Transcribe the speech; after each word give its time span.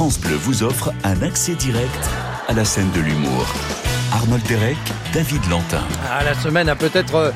France 0.00 0.18
Bleu 0.18 0.36
vous 0.36 0.62
offre 0.62 0.94
un 1.04 1.20
accès 1.20 1.54
direct 1.54 2.08
à 2.48 2.54
la 2.54 2.64
scène 2.64 2.90
de 2.92 3.02
l'humour. 3.02 3.44
Arnold 4.14 4.42
Derek, 4.48 4.78
David 5.12 5.46
Lantin. 5.50 5.82
Ah, 6.10 6.24
la 6.24 6.32
semaine 6.32 6.70
a 6.70 6.74
peut-être 6.74 7.14
euh, 7.16 7.30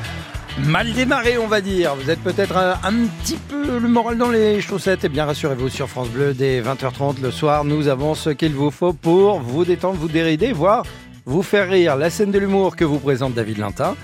mal 0.60 0.90
démarré, 0.94 1.36
on 1.36 1.46
va 1.46 1.60
dire. 1.60 1.94
Vous 1.94 2.08
êtes 2.08 2.22
peut-être 2.22 2.56
un, 2.56 2.78
un 2.82 3.04
petit 3.20 3.36
peu 3.36 3.78
le 3.78 3.86
moral 3.86 4.16
dans 4.16 4.30
les 4.30 4.62
chaussettes. 4.62 5.04
Et 5.04 5.10
bien, 5.10 5.26
rassurez-vous, 5.26 5.68
sur 5.68 5.90
France 5.90 6.08
Bleu, 6.08 6.32
dès 6.32 6.62
20h30 6.62 7.20
le 7.20 7.30
soir, 7.30 7.64
nous 7.64 7.86
avons 7.88 8.14
ce 8.14 8.30
qu'il 8.30 8.54
vous 8.54 8.70
faut 8.70 8.94
pour 8.94 9.40
vous 9.40 9.66
détendre, 9.66 9.98
vous 9.98 10.08
dérider, 10.08 10.52
voire 10.52 10.84
vous 11.26 11.42
faire 11.42 11.68
rire. 11.68 11.96
La 11.96 12.10
scène 12.10 12.30
de 12.30 12.38
l'humour 12.38 12.76
que 12.76 12.84
vous 12.84 12.98
présente 12.98 13.34
David 13.34 13.58
Lantin 13.58 13.96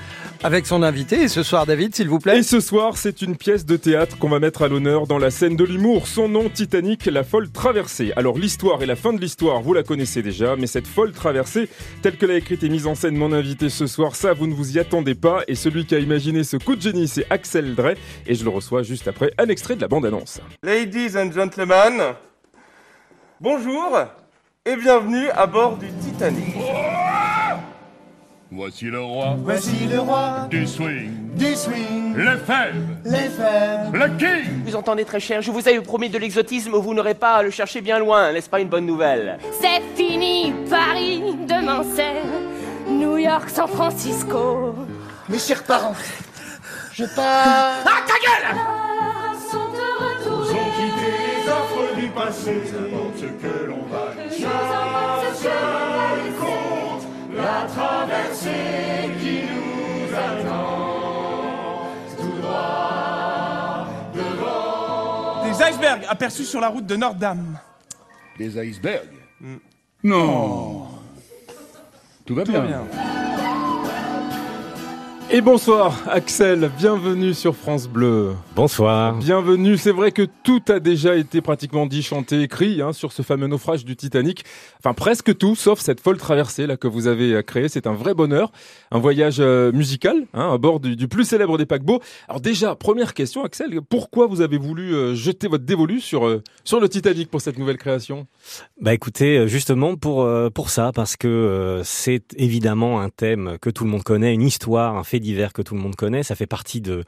avec 0.42 0.66
son 0.66 0.82
invité. 0.82 1.22
Et 1.22 1.28
ce 1.28 1.42
soir, 1.42 1.66
David, 1.66 1.94
s'il 1.94 2.08
vous 2.08 2.18
plaît. 2.18 2.38
Et 2.38 2.42
ce 2.42 2.60
soir, 2.60 2.96
c'est 2.96 3.22
une 3.22 3.36
pièce 3.36 3.66
de 3.66 3.76
théâtre 3.76 4.18
qu'on 4.18 4.28
va 4.28 4.38
mettre 4.38 4.62
à 4.62 4.68
l'honneur 4.68 5.06
dans 5.06 5.18
la 5.18 5.30
scène 5.30 5.56
de 5.56 5.64
l'humour. 5.64 6.06
Son 6.06 6.28
nom, 6.28 6.48
Titanic, 6.48 7.06
la 7.06 7.24
folle 7.24 7.50
traversée. 7.50 8.12
Alors 8.16 8.38
l'histoire 8.38 8.82
et 8.82 8.86
la 8.86 8.96
fin 8.96 9.12
de 9.12 9.20
l'histoire, 9.20 9.60
vous 9.60 9.74
la 9.74 9.82
connaissez 9.82 10.22
déjà, 10.22 10.56
mais 10.56 10.66
cette 10.66 10.86
folle 10.86 11.12
traversée, 11.12 11.68
telle 12.02 12.16
que 12.16 12.26
l'a 12.26 12.34
écrite 12.34 12.62
et 12.62 12.68
mise 12.68 12.86
en 12.86 12.94
scène 12.94 13.16
mon 13.16 13.32
invité 13.32 13.68
ce 13.68 13.86
soir, 13.86 14.16
ça, 14.16 14.32
vous 14.32 14.46
ne 14.46 14.54
vous 14.54 14.76
y 14.76 14.80
attendez 14.80 15.14
pas. 15.14 15.42
Et 15.48 15.54
celui 15.54 15.84
qui 15.84 15.94
a 15.94 15.98
imaginé 15.98 16.44
ce 16.44 16.56
coup 16.56 16.76
de 16.76 16.82
génie, 16.82 17.08
c'est 17.08 17.26
Axel 17.30 17.74
Drey. 17.74 17.96
Et 18.26 18.34
je 18.34 18.44
le 18.44 18.50
reçois 18.50 18.82
juste 18.82 19.08
après 19.08 19.32
un 19.38 19.48
extrait 19.48 19.76
de 19.76 19.82
la 19.82 19.88
bande-annonce. 19.88 20.40
Ladies 20.62 21.16
and 21.16 21.32
gentlemen, 21.32 22.14
bonjour 23.40 23.98
et 24.64 24.76
bienvenue 24.76 25.28
à 25.30 25.46
bord 25.46 25.76
du 25.76 25.88
Titanic. 26.02 26.54
Voici 28.52 28.86
le 28.86 29.00
roi 29.00 29.36
Voici 29.38 29.86
le 29.88 30.00
roi 30.00 30.48
du 30.50 30.66
swing, 30.66 31.12
du 31.36 31.54
swing, 31.54 32.16
les 32.16 32.36
fèves, 32.38 32.84
les 33.04 33.28
fèves. 33.28 33.92
le 33.92 34.08
king. 34.18 34.64
Vous 34.64 34.74
entendez 34.74 35.04
très 35.04 35.20
cher, 35.20 35.40
je 35.40 35.52
vous 35.52 35.68
avais 35.68 35.80
promis 35.80 36.10
de 36.10 36.18
l'exotisme, 36.18 36.72
vous 36.72 36.92
n'aurez 36.92 37.14
pas 37.14 37.34
à 37.36 37.42
le 37.44 37.50
chercher 37.50 37.80
bien 37.80 38.00
loin, 38.00 38.32
n'est-ce 38.32 38.50
pas 38.50 38.58
une 38.58 38.68
bonne 38.68 38.86
nouvelle? 38.86 39.38
C'est 39.60 39.80
fini, 39.94 40.52
Paris, 40.68 41.22
demain 41.46 41.84
c'est 41.94 42.90
New 42.90 43.18
York, 43.18 43.48
San 43.50 43.68
Francisco. 43.68 44.74
Mes 45.28 45.38
chers 45.38 45.62
parents, 45.62 45.94
je 46.92 47.04
pars. 47.04 47.84
Ah, 47.86 48.02
ta 48.04 48.14
gueule 48.14 48.56
Sont 49.48 49.58
de 49.58 50.34
retour. 50.34 50.50
Ils 50.50 50.56
ont 50.56 50.70
quitté 50.74 51.10
les 51.44 51.48
offres 51.48 52.00
du 52.00 52.08
passé, 52.08 52.62
ce 53.16 53.26
que 53.26 53.66
l'on 53.66 53.84
va 53.92 54.10
la 57.50 57.66
traversée 57.66 59.10
qui 59.20 59.42
nous 59.50 60.14
attend 60.14 61.82
tout 62.16 62.40
droit 62.40 63.86
devant. 64.14 65.44
Des 65.44 65.62
icebergs 65.62 66.06
aperçus 66.08 66.44
sur 66.44 66.60
la 66.60 66.68
route 66.68 66.86
de 66.86 66.96
Nordam. 66.96 67.58
Des 68.38 68.58
icebergs 68.68 69.18
Non. 70.02 70.88
Tout 72.24 72.34
va 72.34 72.44
bien. 72.44 72.86
Et 75.32 75.42
bonsoir, 75.42 75.96
Axel. 76.08 76.72
Bienvenue 76.76 77.34
sur 77.34 77.54
France 77.54 77.86
Bleu. 77.86 78.32
Bonsoir. 78.56 79.14
Bienvenue. 79.14 79.76
C'est 79.76 79.92
vrai 79.92 80.10
que 80.10 80.26
tout 80.42 80.60
a 80.66 80.80
déjà 80.80 81.14
été 81.14 81.40
pratiquement 81.40 81.86
dit, 81.86 82.02
chanté, 82.02 82.42
écrit 82.42 82.82
hein, 82.82 82.92
sur 82.92 83.12
ce 83.12 83.22
fameux 83.22 83.46
naufrage 83.46 83.84
du 83.84 83.94
Titanic. 83.94 84.44
Enfin, 84.80 84.92
presque 84.92 85.38
tout, 85.38 85.54
sauf 85.54 85.78
cette 85.78 86.00
folle 86.00 86.18
traversée 86.18 86.66
là 86.66 86.76
que 86.76 86.88
vous 86.88 87.06
avez 87.06 87.32
euh, 87.32 87.42
créée. 87.42 87.68
C'est 87.68 87.86
un 87.86 87.92
vrai 87.92 88.12
bonheur. 88.12 88.50
Un 88.90 88.98
voyage 88.98 89.36
euh, 89.38 89.70
musical 89.70 90.26
hein, 90.34 90.52
à 90.52 90.58
bord 90.58 90.80
du, 90.80 90.96
du 90.96 91.06
plus 91.06 91.24
célèbre 91.24 91.58
des 91.58 91.66
paquebots. 91.66 92.00
Alors 92.28 92.40
déjà, 92.40 92.74
première 92.74 93.14
question, 93.14 93.44
Axel. 93.44 93.78
Pourquoi 93.88 94.26
vous 94.26 94.40
avez 94.40 94.58
voulu 94.58 94.96
euh, 94.96 95.14
jeter 95.14 95.46
votre 95.46 95.64
dévolu 95.64 96.00
sur, 96.00 96.26
euh, 96.26 96.42
sur 96.64 96.80
le 96.80 96.88
Titanic 96.88 97.30
pour 97.30 97.40
cette 97.40 97.56
nouvelle 97.56 97.78
création? 97.78 98.26
Bah 98.80 98.94
écoutez, 98.94 99.46
justement 99.46 99.94
pour 99.94 100.28
pour 100.54 100.70
ça, 100.70 100.90
parce 100.92 101.16
que 101.16 101.82
c'est 101.84 102.24
évidemment 102.36 103.00
un 103.00 103.10
thème 103.10 103.58
que 103.60 103.70
tout 103.70 103.84
le 103.84 103.90
monde 103.90 104.02
connaît, 104.02 104.34
une 104.34 104.42
histoire, 104.42 104.96
un 104.96 105.04
fait 105.04 105.19
divers 105.20 105.52
que 105.52 105.62
tout 105.62 105.74
le 105.74 105.80
monde 105.80 105.96
connaît. 105.96 106.22
Ça 106.22 106.34
fait 106.34 106.46
partie 106.46 106.80
de 106.80 107.04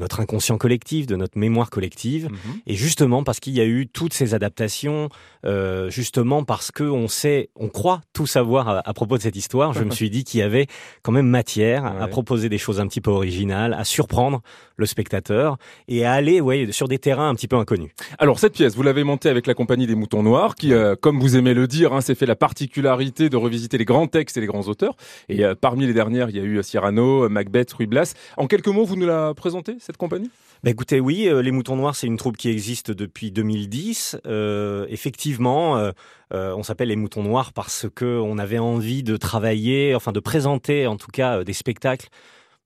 notre 0.00 0.20
inconscient 0.20 0.58
collectif, 0.58 1.06
de 1.06 1.16
notre 1.16 1.38
mémoire 1.38 1.70
collective. 1.70 2.28
Et 2.66 2.74
justement 2.74 3.22
parce 3.22 3.38
qu'il 3.38 3.52
y 3.52 3.60
a 3.60 3.64
eu 3.64 3.86
toutes 3.86 4.14
ces 4.14 4.34
adaptations, 4.34 5.08
euh, 5.44 5.90
justement 5.90 6.42
parce 6.44 6.70
que 6.70 6.84
on 6.84 7.06
sait, 7.08 7.50
on 7.54 7.68
croit 7.68 8.00
tout 8.12 8.26
savoir 8.26 8.68
à, 8.68 8.88
à 8.88 8.92
propos 8.92 9.18
de 9.18 9.22
cette 9.22 9.36
histoire, 9.36 9.72
je 9.72 9.84
me 9.84 9.90
suis 10.00 10.10
dit 10.10 10.24
qu'il 10.24 10.40
y 10.40 10.42
avait 10.42 10.66
quand 11.02 11.12
même 11.12 11.26
matière 11.26 11.84
à 11.84 12.08
proposer 12.08 12.48
des 12.48 12.58
choses 12.58 12.80
un 12.80 12.86
petit 12.86 13.00
peu 13.00 13.10
originales, 13.10 13.74
à 13.74 13.84
surprendre 13.84 14.42
le 14.80 14.86
spectateur 14.86 15.56
et 15.86 16.04
à 16.04 16.12
aller 16.12 16.40
ouais, 16.40 16.72
sur 16.72 16.88
des 16.88 16.98
terrains 16.98 17.28
un 17.28 17.34
petit 17.34 17.48
peu 17.48 17.56
inconnus. 17.56 17.90
Alors 18.18 18.38
cette 18.38 18.54
pièce, 18.54 18.74
vous 18.74 18.82
l'avez 18.82 19.04
montée 19.04 19.28
avec 19.28 19.46
la 19.46 19.54
compagnie 19.54 19.86
des 19.86 19.94
Moutons 19.94 20.22
Noirs, 20.22 20.56
qui, 20.56 20.72
euh, 20.72 20.96
comme 21.00 21.20
vous 21.20 21.36
aimez 21.36 21.54
le 21.54 21.66
dire, 21.66 21.92
hein, 21.92 22.00
s'est 22.00 22.14
fait 22.14 22.26
la 22.26 22.36
particularité 22.36 23.28
de 23.28 23.36
revisiter 23.36 23.78
les 23.78 23.84
grands 23.84 24.08
textes 24.08 24.36
et 24.36 24.40
les 24.40 24.46
grands 24.46 24.62
auteurs. 24.62 24.96
Et 25.28 25.44
euh, 25.44 25.54
parmi 25.58 25.86
les 25.86 25.92
dernières, 25.92 26.30
il 26.30 26.36
y 26.36 26.40
a 26.40 26.42
eu 26.42 26.62
Cyrano, 26.62 27.28
Macbeth, 27.28 27.72
Ruy 27.72 27.86
Blas. 27.86 28.14
En 28.36 28.46
quelques 28.46 28.68
mots, 28.68 28.84
vous 28.84 28.96
nous 28.96 29.06
la 29.06 29.34
présentez 29.34 29.76
cette 29.78 29.96
compagnie? 29.96 30.30
Bah 30.62 30.70
écoutez, 30.70 31.00
oui, 31.00 31.26
euh, 31.26 31.40
les 31.40 31.52
Moutons 31.52 31.76
Noirs, 31.76 31.96
c'est 31.96 32.06
une 32.06 32.18
troupe 32.18 32.36
qui 32.36 32.50
existe 32.50 32.90
depuis 32.90 33.30
2010. 33.30 34.18
Euh, 34.26 34.84
effectivement, 34.90 35.78
euh, 35.78 35.92
euh, 36.32 36.54
on 36.54 36.62
s'appelle 36.62 36.88
les 36.88 36.96
Moutons 36.96 37.22
Noirs 37.22 37.52
parce 37.52 37.86
que 37.94 38.04
on 38.04 38.38
avait 38.38 38.58
envie 38.58 39.02
de 39.02 39.16
travailler, 39.16 39.94
enfin 39.94 40.12
de 40.12 40.20
présenter 40.20 40.86
en 40.86 40.96
tout 40.96 41.10
cas 41.10 41.38
euh, 41.38 41.44
des 41.44 41.54
spectacles 41.54 42.08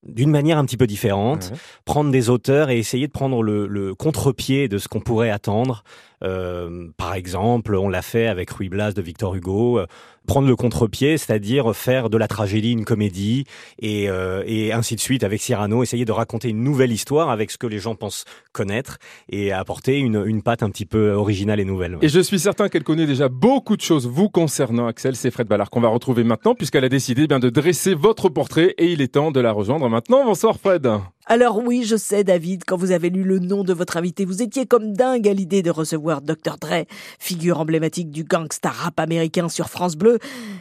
d'une 0.07 0.31
manière 0.31 0.59
un 0.59 0.65
petit 0.65 0.77
peu 0.77 0.87
différente, 0.87 1.53
prendre 1.85 2.11
des 2.11 2.31
auteurs 2.31 2.71
et 2.71 2.79
essayer 2.79 3.07
de 3.07 3.13
prendre 3.13 3.43
le, 3.43 3.67
le 3.67 3.95
contre-pied 3.95 4.69
de 4.69 4.79
ce 4.79 4.89
qu'on 4.89 5.01
pourrait 5.01 5.31
attendre. 5.31 5.85
Euh, 6.25 6.89
par 6.97 7.15
exemple, 7.15 7.75
on 7.75 7.89
l'a 7.89 8.03
fait 8.03 8.27
avec 8.27 8.51
Ruy 8.51 8.69
Blas 8.69 8.93
de 8.93 9.03
Victor 9.03 9.35
Hugo. 9.35 9.79
euh, 9.79 9.87
prendre 10.27 10.49
le 10.49 10.57
contre-pied, 10.57 11.19
c'est-à-dire 11.19 11.75
faire 11.75 12.09
de 12.11 12.17
la 12.17 12.29
tragédie 12.29 12.73
une 12.73 12.85
comédie 12.85 13.45
et, 13.79 14.09
euh, 14.09 14.43
et 14.47 14.73
ainsi 14.73 14.97
de 14.97 15.01
suite 15.01 15.23
avec 15.23 15.41
Cyrano, 15.41 15.83
essayer 15.83 16.05
de 16.05 16.13
raconter 16.13 16.49
une 16.49 16.63
nouvelle 16.63 16.93
histoire 16.93 17.31
avec 17.31 17.51
ce 17.51 17.59
que 17.59 17.67
les 17.67 17.79
gens 17.79 17.95
pensent 17.95 18.25
connaître 18.53 18.99
et 19.29 19.53
apporter 19.53 19.99
une, 19.99 20.25
une 20.27 20.41
un 20.47 20.71
petit 20.71 20.87
peu 20.87 21.13
originale 21.13 21.61
et 21.61 21.65
nouvelle. 21.65 21.99
Et 22.03 22.09
je 22.09 22.21
suis 22.21 22.39
certain 22.39 22.69
qu'elle 22.69 22.85
connaît 22.85 23.07
déjà 23.07 23.29
beaucoup 23.29 23.77
de 23.77 23.83
choses 23.83 24.07
vous 24.07 24.29
concernant, 24.29 24.87
Axel. 24.87 25.17
C'est 25.17 25.31
Fred 25.31 25.47
Ballard 25.47 25.71
qu'on 25.71 25.81
va 25.81 25.89
retrouver 25.89 26.25
maintenant, 26.25 26.55
puisqu'elle 26.55 26.85
a 26.85 26.89
décidé 26.89 27.23
eh 27.25 27.27
bien 27.27 27.39
de 27.39 27.51
dresser 27.51 27.95
votre 27.95 28.29
portrait 28.29 28.75
et 28.79 28.93
il 28.93 29.03
est 29.03 29.15
temps 29.15 29.31
de 29.31 29.41
la 29.41 29.53
rejoindre 29.53 29.89
maintenant. 29.89 30.25
Bonsoir 30.25 30.57
Fred. 30.59 30.89
Alors 31.27 31.57
oui, 31.65 31.85
je 31.85 31.97
sais, 31.97 32.23
David, 32.23 32.65
quand 32.67 32.77
vous 32.77 32.91
avez 32.91 33.09
lu 33.09 33.23
le 33.23 33.39
nom 33.39 33.65
de 33.65 33.73
votre 33.73 33.97
invité, 33.97 34.27
vous 34.27 34.43
étiez 34.43 34.67
comme 34.67 34.93
dingue 34.93 35.27
à 35.27 35.33
l'idée 35.33 35.63
de 35.63 35.71
recevoir 35.71 36.21
Dr. 36.21 36.59
Dre, 36.61 36.85
figure 37.19 37.59
emblématique 37.59 38.11
du 38.11 38.25
gangsta 38.25 38.69
rap 38.69 39.01
américain 39.01 39.49
sur 39.49 39.71
France 39.71 39.97
Bleu. 39.97 40.19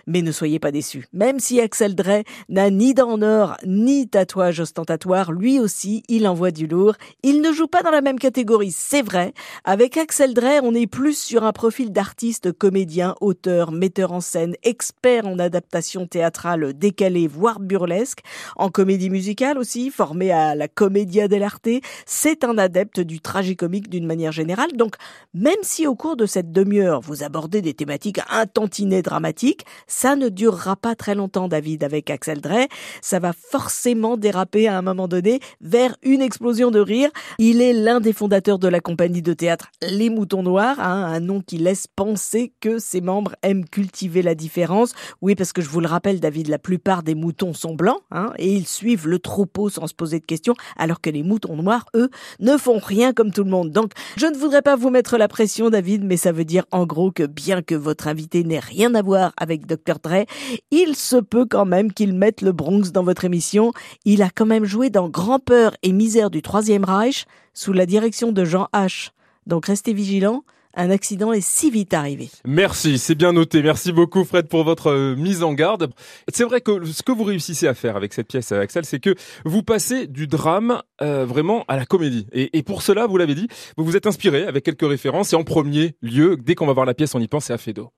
Mais 0.07 0.22
ne 0.22 0.31
soyez 0.31 0.59
pas 0.59 0.72
déçus. 0.72 1.06
Même 1.12 1.41
si 1.41 1.59
Axel 1.59 1.96
Dre 1.96 2.23
n'a 2.47 2.69
ni 2.69 2.94
dents 2.94 3.12
en 3.12 3.22
or, 3.22 3.57
ni 3.66 4.07
tatouage 4.07 4.62
ostentatoire, 4.62 5.34
lui 5.34 5.59
aussi, 5.59 6.02
il 6.07 6.25
envoie 6.29 6.52
du 6.52 6.66
lourd. 6.66 6.96
Il 7.23 7.41
ne 7.41 7.52
joue 7.52 7.68
pas 7.68 7.81
dans 7.81 7.91
la 7.91 8.02
même 8.02 8.19
catégorie, 8.19 8.72
c'est 8.72 9.02
vrai. 9.02 9.34
Avec 9.66 9.97
Axel 9.97 10.34
Dre, 10.34 10.62
on 10.63 10.73
est 10.73 10.88
plus 10.88 11.18
sur 11.18 11.44
un 11.44 11.52
profil 11.52 11.91
d'artiste, 11.91 12.53
comédien, 12.53 13.16
auteur, 13.19 13.73
metteur 13.73 14.13
en 14.13 14.22
scène, 14.22 14.56
expert 14.63 15.28
en 15.28 15.40
adaptation 15.40 16.07
théâtrale 16.07 16.72
décalée, 16.73 17.28
voire 17.28 17.59
burlesque, 17.59 18.22
en 18.56 18.69
comédie 18.69 19.09
musicale 19.09 19.57
aussi, 19.57 19.90
formé 19.90 20.31
à 20.31 20.53
la 20.56 20.68
Commedia 20.68 21.28
dell'arte. 21.28 21.69
C'est 22.06 22.44
un 22.44 22.58
adepte 22.58 23.00
du 23.00 23.22
tragicomique 23.22 23.90
d'une 23.90 24.06
manière 24.06 24.31
générale. 24.31 24.72
Donc, 24.75 24.96
même 25.34 25.53
si 25.62 25.88
au 25.88 25.96
cours 25.96 26.16
de 26.16 26.25
cette 26.25 26.52
demi-heure, 26.52 27.02
vous 27.02 27.24
abordez 27.24 27.62
des 27.62 27.74
thématiques 27.74 28.19
un 28.30 28.46
tantinet 28.46 29.02
dramatiques, 29.02 29.66
ça 29.88 30.16
ne 30.16 30.30
durera 30.30 30.75
pas 30.75 30.96
très 30.96 31.16
longtemps, 31.16 31.47
David, 31.47 31.84
avec 31.84 32.09
Axel 32.09 32.41
Drey. 32.41 32.68
Ça 33.02 33.19
va 33.19 33.34
forcément 33.34 34.18
déraper 34.18 34.68
à 34.68 34.78
un 34.78 34.81
moment 34.81 35.08
donné 35.08 35.40
vers 35.62 35.96
une 36.03 36.22
explosion 36.22 36.72
de 36.72 36.80
rire. 36.80 37.09
Il 37.40 37.62
est 37.62 37.74
l'un 37.74 38.00
des 38.00 38.14
fondateurs 38.14 38.59
de 38.59 38.68
la 38.68 38.80
compagnie 38.80 39.22
de 39.22 39.34
théâtre 39.34 39.72
Les 39.81 40.09
Moutons 40.09 40.44
Noirs, 40.44 40.80
hein, 40.80 41.06
un 41.06 41.20
nom 41.20 41.41
qui 41.41 41.58
laisse 41.58 41.88
penser 41.88 42.53
que 42.59 42.79
ses 42.79 43.02
membres 43.02 43.35
aiment 43.41 43.66
cultiver 43.66 44.22
la 44.22 44.35
différence. 44.35 44.94
Oui, 45.22 45.35
parce 45.35 45.53
que 45.53 45.61
je 45.61 45.70
vous 45.70 45.79
le 45.79 45.88
rappelle, 45.88 46.20
David, 46.20 46.47
la 46.47 46.59
plupart 46.59 47.03
des 47.03 47.16
moutons 47.16 47.53
sont 47.53 47.76
blancs, 47.76 48.02
hein, 48.11 48.34
et 48.38 48.53
ils 48.53 48.67
suivent 48.67 49.08
le 49.08 49.20
troupeau 49.20 49.70
sans 49.70 49.88
se 49.88 49.94
poser 49.94 50.20
de 50.20 50.26
questions, 50.26 50.42
alors 50.78 51.01
que 51.01 51.09
les 51.09 51.23
moutons 51.23 51.55
noirs, 51.55 51.85
eux, 51.95 52.09
ne 52.40 52.57
font 52.57 52.79
rien 52.79 53.13
comme 53.13 53.31
tout 53.31 53.43
le 53.43 53.49
monde. 53.49 53.72
Donc, 53.72 53.91
je 54.17 54.25
ne 54.25 54.35
voudrais 54.35 54.61
pas 54.61 54.75
vous 54.75 54.90
mettre 54.90 55.17
la 55.17 55.28
pression, 55.28 55.69
David, 55.69 56.03
mais 56.03 56.17
ça 56.17 56.31
veut 56.31 56.45
dire 56.45 56.66
en 56.72 56.85
gros 56.85 57.11
que 57.11 57.25
bien 57.25 57.61
que 57.61 57.75
votre 57.75 58.07
invité 58.07 58.43
n'ait 58.43 58.59
rien 58.59 58.93
à 58.95 59.01
voir 59.01 59.34
avec 59.37 59.66
Dr. 59.66 59.99
Dre, 60.01 60.25
il 60.72 60.95
se 60.95 61.17
peut 61.17 61.45
quand 61.49 61.66
même 61.66 61.91
qu'il 61.91 62.13
mette 62.13 62.41
le 62.41 62.51
Bronx 62.51 62.91
dans 62.91 63.03
votre 63.03 63.25
émission. 63.25 63.72
Il 64.05 64.22
a 64.22 64.29
quand 64.29 64.45
même 64.45 64.66
joué 64.66 64.90
dans 64.90 65.09
Grand 65.09 65.40
Peur 65.40 65.75
et 65.84 65.91
Misère 65.91 66.29
du 66.29 66.41
Troisième 66.41 66.84
Reich 66.84 67.25
sous 67.53 67.73
la 67.73 67.85
direction 67.85 68.31
de 68.31 68.46
Jean 68.46 68.67
H. 68.73 69.09
Donc 69.47 69.67
restez 69.67 69.93
vigilants. 69.93 70.43
Un 70.75 70.90
accident 70.90 71.31
est 71.31 71.41
si 71.41 71.70
vite 71.70 71.93
arrivé. 71.93 72.29
Merci, 72.46 72.97
c'est 72.97 73.16
bien 73.16 73.34
noté. 73.34 73.61
Merci 73.61 73.91
beaucoup 73.91 74.23
Fred 74.23 74.47
pour 74.47 74.64
votre 74.64 74.87
euh, 74.87 75.16
mise 75.16 75.43
en 75.43 75.53
garde. 75.53 75.91
C'est 76.31 76.43
vrai 76.43 76.61
que 76.61 76.84
ce 76.85 77.03
que 77.03 77.11
vous 77.11 77.23
réussissez 77.23 77.67
à 77.67 77.73
faire 77.73 77.96
avec 77.96 78.14
cette 78.14 78.28
pièce, 78.28 78.52
euh, 78.52 78.61
Axel, 78.61 78.85
c'est 78.85 78.99
que 78.99 79.16
vous 79.46 79.64
passez 79.64 80.08
du 80.08 80.28
drame 80.28 80.81
euh, 81.02 81.25
vraiment 81.25 81.64
à 81.67 81.75
la 81.75 81.85
comédie. 81.85 82.28
Et, 82.34 82.58
et 82.58 82.64
pour 82.64 82.81
cela, 82.81 83.05
vous 83.05 83.17
l'avez 83.17 83.35
dit, 83.35 83.47
vous 83.78 83.85
vous 83.85 83.96
êtes 83.96 84.08
inspiré 84.08 84.43
avec 84.43 84.64
quelques 84.64 84.87
références. 84.87 85.34
Et 85.34 85.35
en 85.35 85.43
premier 85.43 85.96
lieu, 86.02 86.37
dès 86.37 86.55
qu'on 86.55 86.66
va 86.66 86.73
voir 86.73 86.85
la 86.85 86.93
pièce, 86.93 87.14
on 87.14 87.20
y 87.20 87.28
pense, 87.28 87.46
c'est 87.46 87.53
à 87.53 87.58
Fedo. 87.58 87.91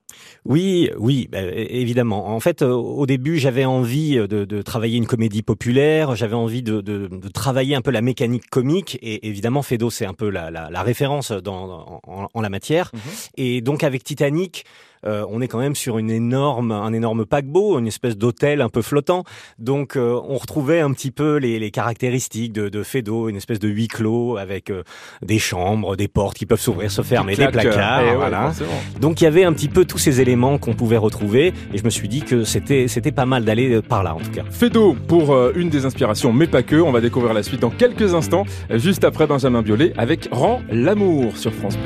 Oui, 0.45 0.89
oui, 0.98 1.27
bah, 1.31 1.39
évidemment. 1.42 2.27
En 2.27 2.39
fait, 2.39 2.62
au 2.62 3.06
début, 3.06 3.38
j'avais 3.38 3.66
envie 3.66 4.16
de, 4.16 4.45
de, 4.45 4.62
travailler 4.62 4.98
une 4.98 5.07
comédie 5.07 5.42
populaire, 5.42 6.16
j'avais 6.16 6.36
envie 6.36 6.63
de, 6.63 6.81
de, 6.81 7.07
de, 7.07 7.27
travailler 7.30 7.75
un 7.75 7.81
peu 7.81 7.92
la 7.92 8.01
mécanique 8.01 8.50
comique, 8.50 8.98
et 9.01 9.27
évidemment, 9.27 9.62
Fedo, 9.62 9.89
c'est 9.89 10.06
un 10.06 10.13
peu 10.13 10.30
la, 10.30 10.51
la, 10.51 10.69
la 10.69 10.83
référence 10.83 11.31
dans, 11.31 12.00
en, 12.07 12.30
en, 12.33 12.42
la 12.42 12.50
matière. 12.50 12.64
Mhm. 12.71 13.00
Et 13.38 13.62
donc, 13.62 13.83
avec 13.83 14.03
Titanic, 14.03 14.65
euh, 15.06 15.25
on 15.29 15.41
est 15.41 15.47
quand 15.47 15.59
même 15.59 15.75
sur 15.75 15.97
une 15.97 16.09
énorme, 16.09 16.71
un 16.71 16.94
énorme 16.94 17.25
paquebot, 17.25 17.79
une 17.79 17.88
espèce 17.88 18.17
d'hôtel 18.17 18.62
un 18.62 18.69
peu 18.69 18.81
flottant. 18.81 19.23
Donc 19.59 19.95
euh, 19.95 20.19
on 20.27 20.38
retrouvait 20.38 20.79
un 20.79 20.91
petit 20.91 21.12
peu 21.12 21.38
les, 21.38 21.59
les 21.59 21.71
caractéristiques 21.71 22.53
de, 22.53 22.69
de 22.69 22.83
Fedo, 22.83 23.29
une 23.29 23.35
espèce 23.35 23.59
de 23.59 23.67
huis 23.67 23.88
clos 23.88 24.38
avec 24.38 24.69
euh, 24.69 24.83
des 25.21 25.39
chambres, 25.39 25.95
des 25.95 26.07
portes 26.07 26.38
qui 26.38 26.45
peuvent 26.45 26.59
s'ouvrir, 26.59 26.91
se 26.91 27.01
fermer, 27.01 27.35
des 27.35 27.47
placards. 27.47 28.03
Eh 28.13 28.15
voilà. 28.15 28.51
Donc 29.00 29.21
il 29.21 29.25
y 29.25 29.27
avait 29.27 29.44
un 29.44 29.53
petit 29.53 29.69
peu 29.69 29.85
tous 29.85 29.97
ces 29.97 30.21
éléments 30.21 30.57
qu'on 30.57 30.73
pouvait 30.73 30.97
retrouver 30.97 31.53
et 31.73 31.77
je 31.77 31.83
me 31.83 31.89
suis 31.89 32.07
dit 32.07 32.21
que 32.21 32.44
c'était 32.44 32.88
c'était 32.88 33.12
pas 33.12 33.25
mal 33.25 33.45
d'aller 33.45 33.81
par 33.81 34.03
là 34.03 34.15
en 34.15 34.19
tout 34.19 34.31
cas. 34.31 34.44
Fedo 34.50 34.95
pour 35.07 35.35
une 35.56 35.69
des 35.69 35.85
inspirations, 35.85 36.33
mais 36.33 36.47
pas 36.47 36.63
que. 36.63 36.75
On 36.75 36.91
va 36.91 37.01
découvrir 37.01 37.33
la 37.33 37.44
suite 37.44 37.62
dans 37.62 37.69
quelques 37.69 38.13
instants, 38.13 38.45
juste 38.71 39.03
après 39.03 39.27
Benjamin 39.27 39.62
Biolay 39.62 39.94
avec 39.97 40.27
Rend 40.31 40.62
l'amour 40.69 41.38
sur 41.38 41.53
France 41.53 41.77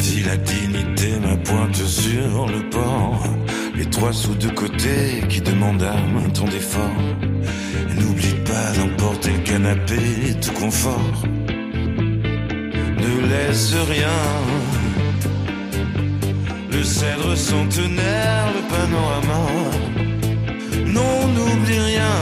vie, 0.00 0.22
la 0.24 0.36
dignité, 0.36 1.18
ma 1.20 1.36
pointe 1.36 1.76
sur 1.76 2.46
le 2.46 2.68
port. 2.70 3.22
Les 3.74 3.86
trois 3.86 4.12
sous 4.12 4.34
de 4.34 4.48
côté 4.48 5.22
qui 5.28 5.40
demandent 5.40 5.82
à 5.82 5.96
main 6.12 6.28
ton 6.30 6.44
d'effort. 6.44 7.00
N'oublie 7.98 8.36
pas 8.44 8.72
d'emporter 8.76 9.30
le 9.32 9.42
canapé, 9.50 10.00
tout 10.40 10.52
confort. 10.52 11.12
Ne 13.04 13.12
laisse 13.30 13.74
rien. 13.88 14.20
Le 16.72 16.82
cèdre 16.82 17.36
centenaire, 17.36 18.46
le 18.56 18.62
panorama. 18.74 19.42
Non, 20.86 21.28
n'oublie 21.34 21.80
rien. 21.92 22.16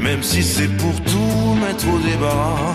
Même 0.00 0.22
si 0.22 0.42
c'est 0.42 0.72
pour 0.76 0.94
tout 1.02 1.54
mettre 1.62 1.86
au 1.88 1.98
débarras 1.98 2.74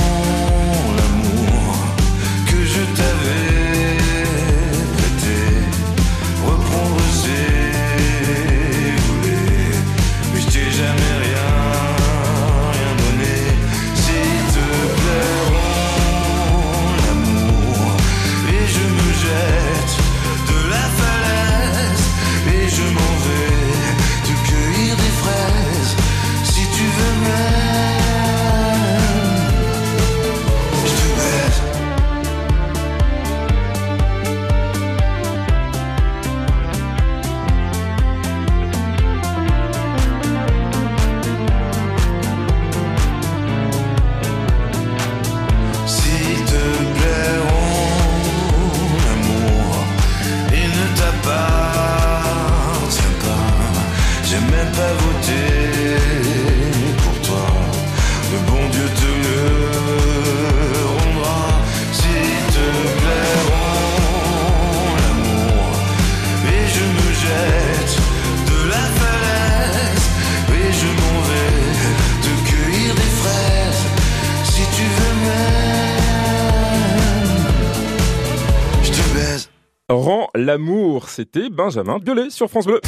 l'amour, 80.51 81.09
c'était 81.09 81.49
Benjamin 81.49 81.97
Biolay 81.99 82.29
sur 82.29 82.49
France 82.49 82.65
Bleu. 82.65 82.81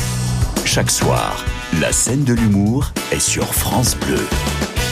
Chaque 0.65 0.91
soir, 0.91 1.43
la 1.79 1.91
scène 1.91 2.23
de 2.23 2.33
l'humour 2.33 2.91
est 3.11 3.19
sur 3.19 3.45
France 3.53 3.95
Bleu. 3.95 4.27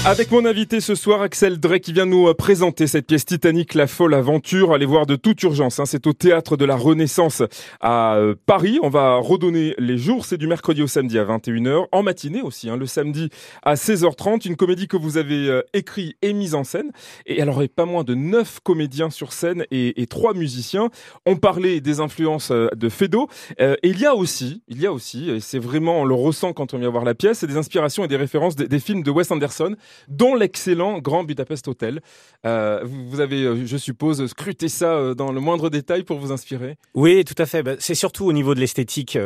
Avec 0.03 0.31
mon 0.31 0.45
invité 0.45 0.81
ce 0.81 0.95
soir, 0.95 1.21
Axel 1.21 1.59
Drey, 1.59 1.79
qui 1.79 1.93
vient 1.93 2.07
nous 2.07 2.27
euh, 2.27 2.33
présenter 2.33 2.87
cette 2.87 3.05
pièce 3.05 3.23
Titanic, 3.23 3.75
La 3.75 3.85
folle 3.85 4.15
aventure. 4.15 4.73
Allez 4.73 4.87
voir 4.87 5.05
de 5.05 5.15
toute 5.15 5.43
urgence. 5.43 5.79
Hein. 5.79 5.85
C'est 5.85 6.07
au 6.07 6.13
théâtre 6.13 6.57
de 6.57 6.65
la 6.65 6.75
Renaissance 6.75 7.43
à 7.81 8.15
euh, 8.15 8.33
Paris. 8.47 8.79
On 8.81 8.89
va 8.89 9.17
redonner 9.17 9.75
les 9.77 9.99
jours. 9.99 10.25
C'est 10.25 10.39
du 10.39 10.47
mercredi 10.47 10.81
au 10.81 10.87
samedi 10.87 11.19
à 11.19 11.25
21h. 11.25 11.85
En 11.91 12.01
matinée 12.01 12.41
aussi, 12.41 12.67
hein, 12.67 12.77
le 12.77 12.87
samedi 12.87 13.29
à 13.61 13.75
16h30. 13.75 14.47
Une 14.47 14.55
comédie 14.55 14.87
que 14.87 14.97
vous 14.97 15.17
avez 15.17 15.47
euh, 15.47 15.61
écrit 15.73 16.15
et 16.23 16.33
mise 16.33 16.55
en 16.55 16.63
scène. 16.63 16.91
Et 17.27 17.39
alors, 17.39 17.57
il 17.59 17.65
y 17.65 17.65
a 17.65 17.69
pas 17.69 17.85
moins 17.85 18.03
de 18.03 18.15
9 18.15 18.61
comédiens 18.63 19.11
sur 19.11 19.33
scène 19.33 19.65
et, 19.69 20.01
et 20.01 20.07
3 20.07 20.33
musiciens. 20.33 20.89
On 21.27 21.35
parlait 21.35 21.79
des 21.79 21.99
influences 21.99 22.51
de 22.51 22.89
Fedo. 22.89 23.29
et 23.59 23.77
il 23.83 23.99
y 23.99 24.07
a 24.07 24.15
aussi, 24.15 24.63
il 24.67 24.81
y 24.81 24.87
a 24.87 24.91
aussi, 24.91 25.29
et 25.29 25.39
c'est 25.39 25.59
vraiment, 25.59 26.01
on 26.01 26.05
le 26.05 26.15
ressent 26.15 26.53
quand 26.53 26.73
on 26.73 26.79
vient 26.79 26.89
voir 26.89 27.05
la 27.05 27.13
pièce, 27.13 27.39
c'est 27.39 27.47
des 27.47 27.57
inspirations 27.57 28.03
et 28.03 28.07
des 28.07 28.17
références 28.17 28.55
des, 28.55 28.67
des 28.67 28.79
films 28.79 29.03
de 29.03 29.11
Wes 29.11 29.29
Anderson 29.29 29.75
dont 30.07 30.35
l'excellent 30.35 30.99
Grand 30.99 31.23
Budapest 31.23 31.67
Hotel. 31.67 32.01
Euh, 32.45 32.81
vous 32.83 33.19
avez, 33.19 33.43
euh, 33.43 33.65
je 33.65 33.77
suppose, 33.77 34.25
scruté 34.27 34.67
ça 34.69 34.93
euh, 34.93 35.13
dans 35.13 35.31
le 35.31 35.39
moindre 35.39 35.69
détail 35.69 36.03
pour 36.03 36.17
vous 36.17 36.31
inspirer 36.31 36.77
Oui, 36.95 37.23
tout 37.23 37.35
à 37.37 37.45
fait. 37.45 37.63
Bah, 37.63 37.73
C'est 37.79 37.95
surtout 37.95 38.25
au 38.25 38.33
niveau 38.33 38.55
de 38.55 38.59
l'esthétique. 38.59 39.17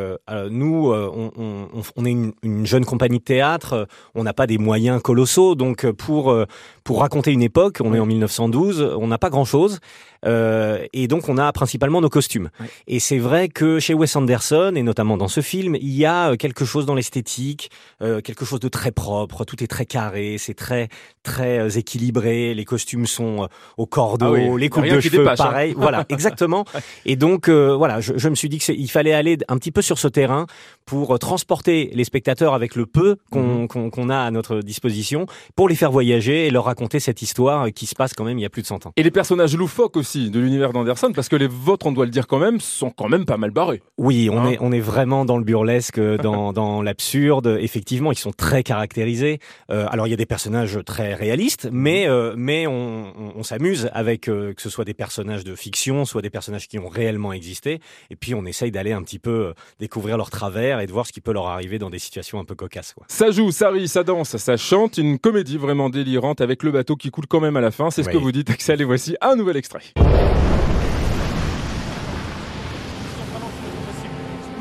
Nous, 0.50 0.92
on, 0.92 1.32
on- 1.38 1.68
on 1.96 2.06
est 2.06 2.12
une, 2.12 2.34
une 2.44 2.66
jeune 2.66 2.86
compagnie 2.86 3.20
de 3.20 3.24
théâtre. 3.24 3.88
On 4.16 4.24
n'a 4.24 4.34
pas 4.34 4.48
des 4.48 4.58
moyens 4.58 5.02
colossaux, 5.02 5.56
donc 5.56 5.90
pour 5.92 6.36
pour 6.84 7.00
raconter 7.00 7.32
une 7.32 7.42
époque, 7.42 7.78
on 7.84 7.94
est 7.94 8.00
en 8.00 8.06
1912, 8.06 8.96
on 9.00 9.08
n'a 9.08 9.18
pas 9.18 9.30
grand-chose, 9.32 9.80
euh, 10.26 10.86
et 10.94 11.08
donc 11.08 11.30
on 11.30 11.38
a 11.38 11.52
principalement 11.52 12.02
nos 12.02 12.10
costumes. 12.10 12.50
Et 12.88 13.00
c'est 13.00 13.18
vrai 13.18 13.48
que 13.50 13.80
chez 13.80 13.94
Wes 13.94 14.16
Anderson, 14.16 14.74
et 14.76 14.84
notamment 14.84 15.18
dans 15.18 15.28
ce 15.28 15.42
film, 15.42 15.76
il 15.76 15.90
y 15.96 16.06
a 16.06 16.36
quelque 16.38 16.66
chose 16.66 16.86
dans 16.86 16.96
l'esthétique, 16.96 17.70
euh, 18.02 18.22
quelque 18.22 18.46
chose 18.46 18.60
de 18.60 18.68
très 18.70 18.92
propre. 18.92 19.46
Tout 19.46 19.64
est 19.64 19.68
très 19.68 19.86
carré, 19.86 20.38
c'est 20.40 20.54
très 20.56 20.90
très 21.24 21.60
euh, 21.60 21.70
équilibré. 21.70 22.54
Les 22.54 22.66
costumes 22.66 23.06
sont 23.08 23.44
euh, 23.44 23.48
au 23.78 23.86
cordeau, 23.86 24.26
Ah 24.28 24.32
oui, 24.32 24.60
les 24.62 24.70
coupes 24.70 24.86
de 24.86 25.00
cheveux, 25.00 25.20
dépasse, 25.20 25.40
hein. 25.40 25.46
pareil. 25.46 25.74
Voilà, 25.78 26.06
exactement. 26.10 26.66
Et 27.06 27.16
donc 27.16 27.50
euh, 27.50 27.76
voilà, 27.76 28.00
je, 28.02 28.14
je 28.18 28.30
me 28.30 28.36
suis 28.36 28.50
dit 28.50 28.60
qu'il 28.60 28.90
fallait 28.92 29.14
aller 29.14 29.38
un 29.48 29.58
petit 29.58 29.72
peu 29.72 29.82
sur 29.82 29.98
ce 30.00 30.08
terrain 30.08 30.46
pour 30.86 31.18
transporter 31.20 31.90
les 31.94 32.04
spectateurs 32.04 32.54
avec 32.54 32.76
le 32.76 32.86
peu 32.86 33.18
qu'on 33.32 33.46
Mhm. 33.46 33.92
qu'on 33.92 34.10
a 34.10 34.18
à 34.20 34.32
notre 34.32 34.60
disposition, 34.62 35.26
pour 35.56 35.68
les 35.70 35.76
faire 35.76 35.92
voyager 35.92 36.48
et 36.48 36.52
leur 36.52 36.66
raconter 36.66 37.00
cette 37.00 37.22
histoire 37.22 37.72
qui 37.74 37.86
se 37.86 37.96
passe 37.96 38.14
quand 38.14 38.24
même 38.24 38.38
il 38.38 38.42
y 38.42 38.46
a 38.46 38.50
plus 38.50 38.62
de 38.62 38.68
100 38.68 38.86
ans. 38.86 38.92
Et 38.96 39.04
les 39.04 39.12
personnages 39.12 39.56
loufoques 39.56 39.98
aussi 39.98 40.30
de 40.30 40.40
l'univers 40.40 40.74
d'Anderson, 40.74 41.12
parce 41.14 41.30
que 41.30 41.36
les 41.36 41.48
vôtres, 41.48 41.86
on 41.88 41.92
doit 41.92 42.06
le 42.06 42.12
dire 42.12 42.28
quand 42.28 42.40
même, 42.40 42.60
sont 42.60 42.90
quand 42.92 43.10
même 43.10 43.26
pas 43.26 43.38
mal 43.38 43.52
barrés. 43.52 43.82
Oui, 43.98 44.30
on 44.32 44.40
Hein 44.40 44.52
est 44.52 44.58
on 44.62 44.72
est 44.72 44.80
vraiment 44.80 45.26
dans 45.26 45.38
le 45.38 45.44
burlesque, 45.44 46.00
dans 46.00 46.54
dans 46.62 46.82
l'absurde. 46.82 47.58
Effectivement, 47.60 48.12
ils 48.12 48.18
sont 48.18 48.32
très 48.32 48.64
caractérisés. 48.64 49.40
Euh, 49.72 49.86
alors 49.90 50.08
il 50.08 50.12
y 50.12 50.14
a 50.14 50.18
des 50.18 50.26
personnages 50.26 50.45
très 50.86 51.14
réalistes, 51.14 51.68
mais 51.72 52.08
euh, 52.08 52.34
mais 52.38 52.68
on, 52.68 53.06
on, 53.18 53.34
on 53.36 53.44
s'amuse 53.44 53.90
avec 53.94 54.28
euh, 54.28 54.54
que 54.54 54.62
ce 54.62 54.70
soit 54.70 54.86
des 54.86 54.94
personnages 54.94 55.44
de 55.44 55.56
fiction, 55.56 56.06
soit 56.06 56.22
des 56.22 56.30
personnages 56.30 56.68
qui 56.68 56.80
ont 56.80 56.88
réellement 56.88 57.34
existé. 57.34 57.80
Et 58.10 58.16
puis 58.16 58.34
on 58.36 58.46
essaye 58.46 58.72
d'aller 58.72 58.92
un 58.92 59.02
petit 59.04 59.20
peu 59.20 59.30
euh, 59.30 59.54
découvrir 59.80 60.18
leurs 60.18 60.30
travers 60.30 60.80
et 60.80 60.88
de 60.88 60.92
voir 60.92 61.06
ce 61.08 61.12
qui 61.12 61.22
peut 61.22 61.34
leur 61.34 61.48
arriver 61.48 61.80
dans 61.80 61.90
des 61.90 62.00
situations 62.00 62.40
un 62.40 62.46
peu 62.46 62.56
cocasses. 62.56 62.94
Quoi. 62.94 63.06
Ça 63.10 63.32
joue, 63.32 63.52
ça 63.52 63.70
rit, 63.70 63.88
ça 63.88 64.04
danse, 64.04 64.38
ça 64.38 64.58
chante, 64.58 64.98
une 64.98 65.20
comédie 65.20 65.58
vraiment 65.58 65.90
délirante 65.90 66.42
avec 66.42 66.64
le 66.64 66.72
bateau 66.72 66.96
qui 66.96 67.10
coule 67.12 67.28
quand 67.28 67.40
même 67.42 67.58
à 67.58 67.62
la 67.62 67.72
fin. 67.72 67.90
C'est 67.92 68.04
ce 68.04 68.08
Oui. 68.10 68.14
que 68.14 68.20
vous 68.20 68.32
dites, 68.32 68.50
Axel, 68.50 68.82
et 68.82 68.86
voici 68.86 69.16
un 69.22 69.36
nouvel 69.36 69.58
extrait. 69.58 69.82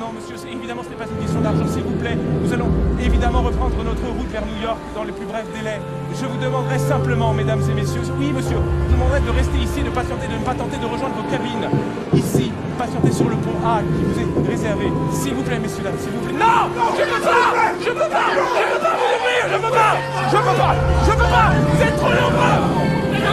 Non, 0.05 0.13
monsieur, 0.13 0.37
évidemment, 0.53 0.85
ce 0.85 0.91
n'est 0.93 1.01
pas 1.01 1.09
une 1.09 1.17
question 1.17 1.41
d'argent, 1.41 1.65
s'il 1.65 1.81
vous 1.81 1.97
plaît. 1.97 2.13
Nous 2.13 2.53
allons 2.53 2.69
évidemment 3.01 3.41
reprendre 3.41 3.73
notre 3.81 4.05
route 4.05 4.29
vers 4.29 4.45
New 4.45 4.61
York 4.61 4.77
dans 4.95 5.03
les 5.03 5.13
plus 5.17 5.25
brefs 5.25 5.49
délais. 5.57 5.81
Je 6.13 6.27
vous 6.29 6.37
demanderai 6.37 6.79
simplement, 6.79 7.33
mesdames 7.33 7.65
et 7.65 7.73
messieurs, 7.73 8.05
oui, 8.21 8.29
monsieur, 8.29 8.61
je 8.61 8.93
vous 8.93 9.01
demanderai 9.01 9.21
de 9.25 9.31
rester 9.33 9.57
ici, 9.57 9.81
de 9.81 9.89
patienter, 9.89 10.29
de 10.29 10.37
ne 10.37 10.45
pas 10.45 10.53
tenter 10.53 10.77
de 10.77 10.85
rejoindre 10.85 11.17
vos 11.17 11.25
cabines. 11.33 11.73
Ici, 12.13 12.53
patientez 12.77 13.13
sur 13.17 13.31
le 13.33 13.37
pont 13.41 13.57
A 13.65 13.81
qui 13.81 14.05
vous 14.05 14.21
est 14.21 14.29
réservé. 14.45 14.93
S'il 15.11 15.33
vous 15.33 15.43
plaît, 15.43 15.59
messieurs, 15.59 15.85
dames, 15.85 15.97
s'il 15.97 16.13
vous 16.13 16.21
plaît. 16.21 16.37
Non 16.37 16.69
Je 16.69 17.05
peux 17.09 17.25
pas 17.25 17.49
Je 17.81 17.89
peux 17.89 18.11
pas 18.13 18.29
Je 18.29 18.65
peux 18.77 18.81
pas 18.85 18.93
vous 19.01 19.09
ouvrir 19.09 19.41
Je 19.49 19.57
peux 19.57 19.73
pas 19.73 19.93
Je 20.29 20.37
peux 20.37 20.53
pas 20.61 20.75
Je 21.01 21.13
peux 21.17 21.31
pas 21.33 21.49
Vous 21.65 21.81
êtes 21.81 21.97
trop 21.97 22.13
nombreux 22.13 22.61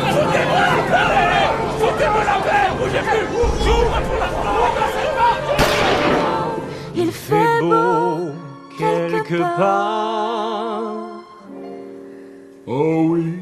Foutez-moi 0.08 0.62
la 0.64 0.80
paix 0.88 1.52
Foutez-moi 1.84 2.24
la 2.32 2.38
paix 2.48 2.72
Bougez 2.80 3.04
plus 3.04 3.28
J'ouvre 3.60 3.92
la 3.92 4.72
Il 4.72 4.81
quelque 9.32 9.58
part. 9.58 11.24
Oh 12.68 13.06
oui, 13.10 13.34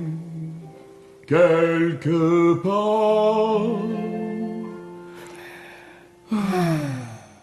quelque 1.28 2.54
part. 2.62 3.89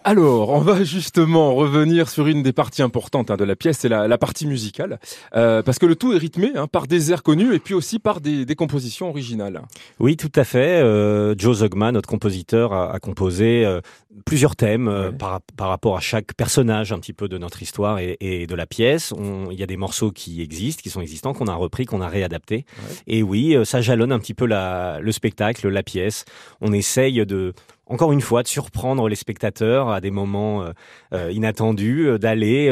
Alors, 0.09 0.51
on 0.51 0.61
va 0.61 0.85
justement 0.85 1.53
revenir 1.53 2.07
sur 2.07 2.27
une 2.27 2.41
des 2.41 2.53
parties 2.53 2.81
importantes 2.81 3.29
hein, 3.29 3.35
de 3.35 3.43
la 3.43 3.57
pièce, 3.57 3.79
c'est 3.79 3.89
la, 3.89 4.07
la 4.07 4.17
partie 4.17 4.47
musicale, 4.47 4.99
Euh, 5.35 5.61
parce 5.61 5.79
que 5.79 5.85
le 5.85 5.97
tout 5.97 6.13
est 6.13 6.17
rythmé 6.17 6.51
hein, 6.55 6.67
par 6.67 6.87
des 6.87 7.11
airs 7.11 7.23
connus 7.23 7.53
et 7.53 7.59
puis 7.59 7.73
aussi 7.73 7.99
par 7.99 8.21
des, 8.21 8.45
des 8.45 8.55
compositions 8.55 9.09
originales. 9.09 9.61
Oui, 9.99 10.15
tout 10.15 10.31
à 10.35 10.45
fait. 10.45 10.81
Euh, 10.81 11.35
Joe 11.37 11.57
Zogma, 11.57 11.91
notre 11.91 12.07
compositeur, 12.07 12.71
a, 12.71 12.93
a 12.93 12.99
composé 12.99 13.65
euh, 13.65 13.81
plusieurs 14.23 14.55
thèmes 14.55 15.11
par, 15.19 15.41
par 15.57 15.67
rapport 15.67 15.97
à 15.97 15.99
chaque 15.99 16.33
personnage 16.35 16.93
un 16.93 16.99
petit 16.99 17.11
peu 17.11 17.27
de 17.27 17.37
notre 17.37 17.61
histoire 17.61 17.99
et, 17.99 18.15
et 18.21 18.47
de 18.47 18.55
la 18.55 18.65
pièce. 18.65 19.13
Il 19.51 19.59
y 19.59 19.63
a 19.63 19.67
des 19.67 19.75
morceaux 19.75 20.11
qui 20.11 20.41
existent, 20.41 20.81
qui 20.81 20.89
sont 20.89 21.01
existants, 21.01 21.33
qu'on 21.33 21.47
a 21.47 21.53
repris, 21.53 21.85
qu'on 21.85 21.99
a 21.99 22.07
réadaptés. 22.07 22.65
Et 23.07 23.23
oui, 23.23 23.57
ça 23.65 23.81
jalonne 23.81 24.13
un 24.13 24.19
petit 24.19 24.33
peu 24.33 24.45
la, 24.45 24.99
le 25.01 25.11
spectacle, 25.11 25.67
la 25.67 25.83
pièce. 25.83 26.23
On 26.61 26.71
essaye 26.71 27.25
de 27.25 27.53
encore 27.89 28.11
une 28.11 28.21
fois, 28.21 28.43
de 28.43 28.47
surprendre 28.47 29.07
les 29.07 29.15
spectateurs 29.15 29.89
à 29.89 30.01
des 30.01 30.11
moments 30.11 30.63
euh, 30.63 30.71
euh, 31.13 31.31
inattendus, 31.31 32.07
euh, 32.07 32.17
d'aller 32.17 32.69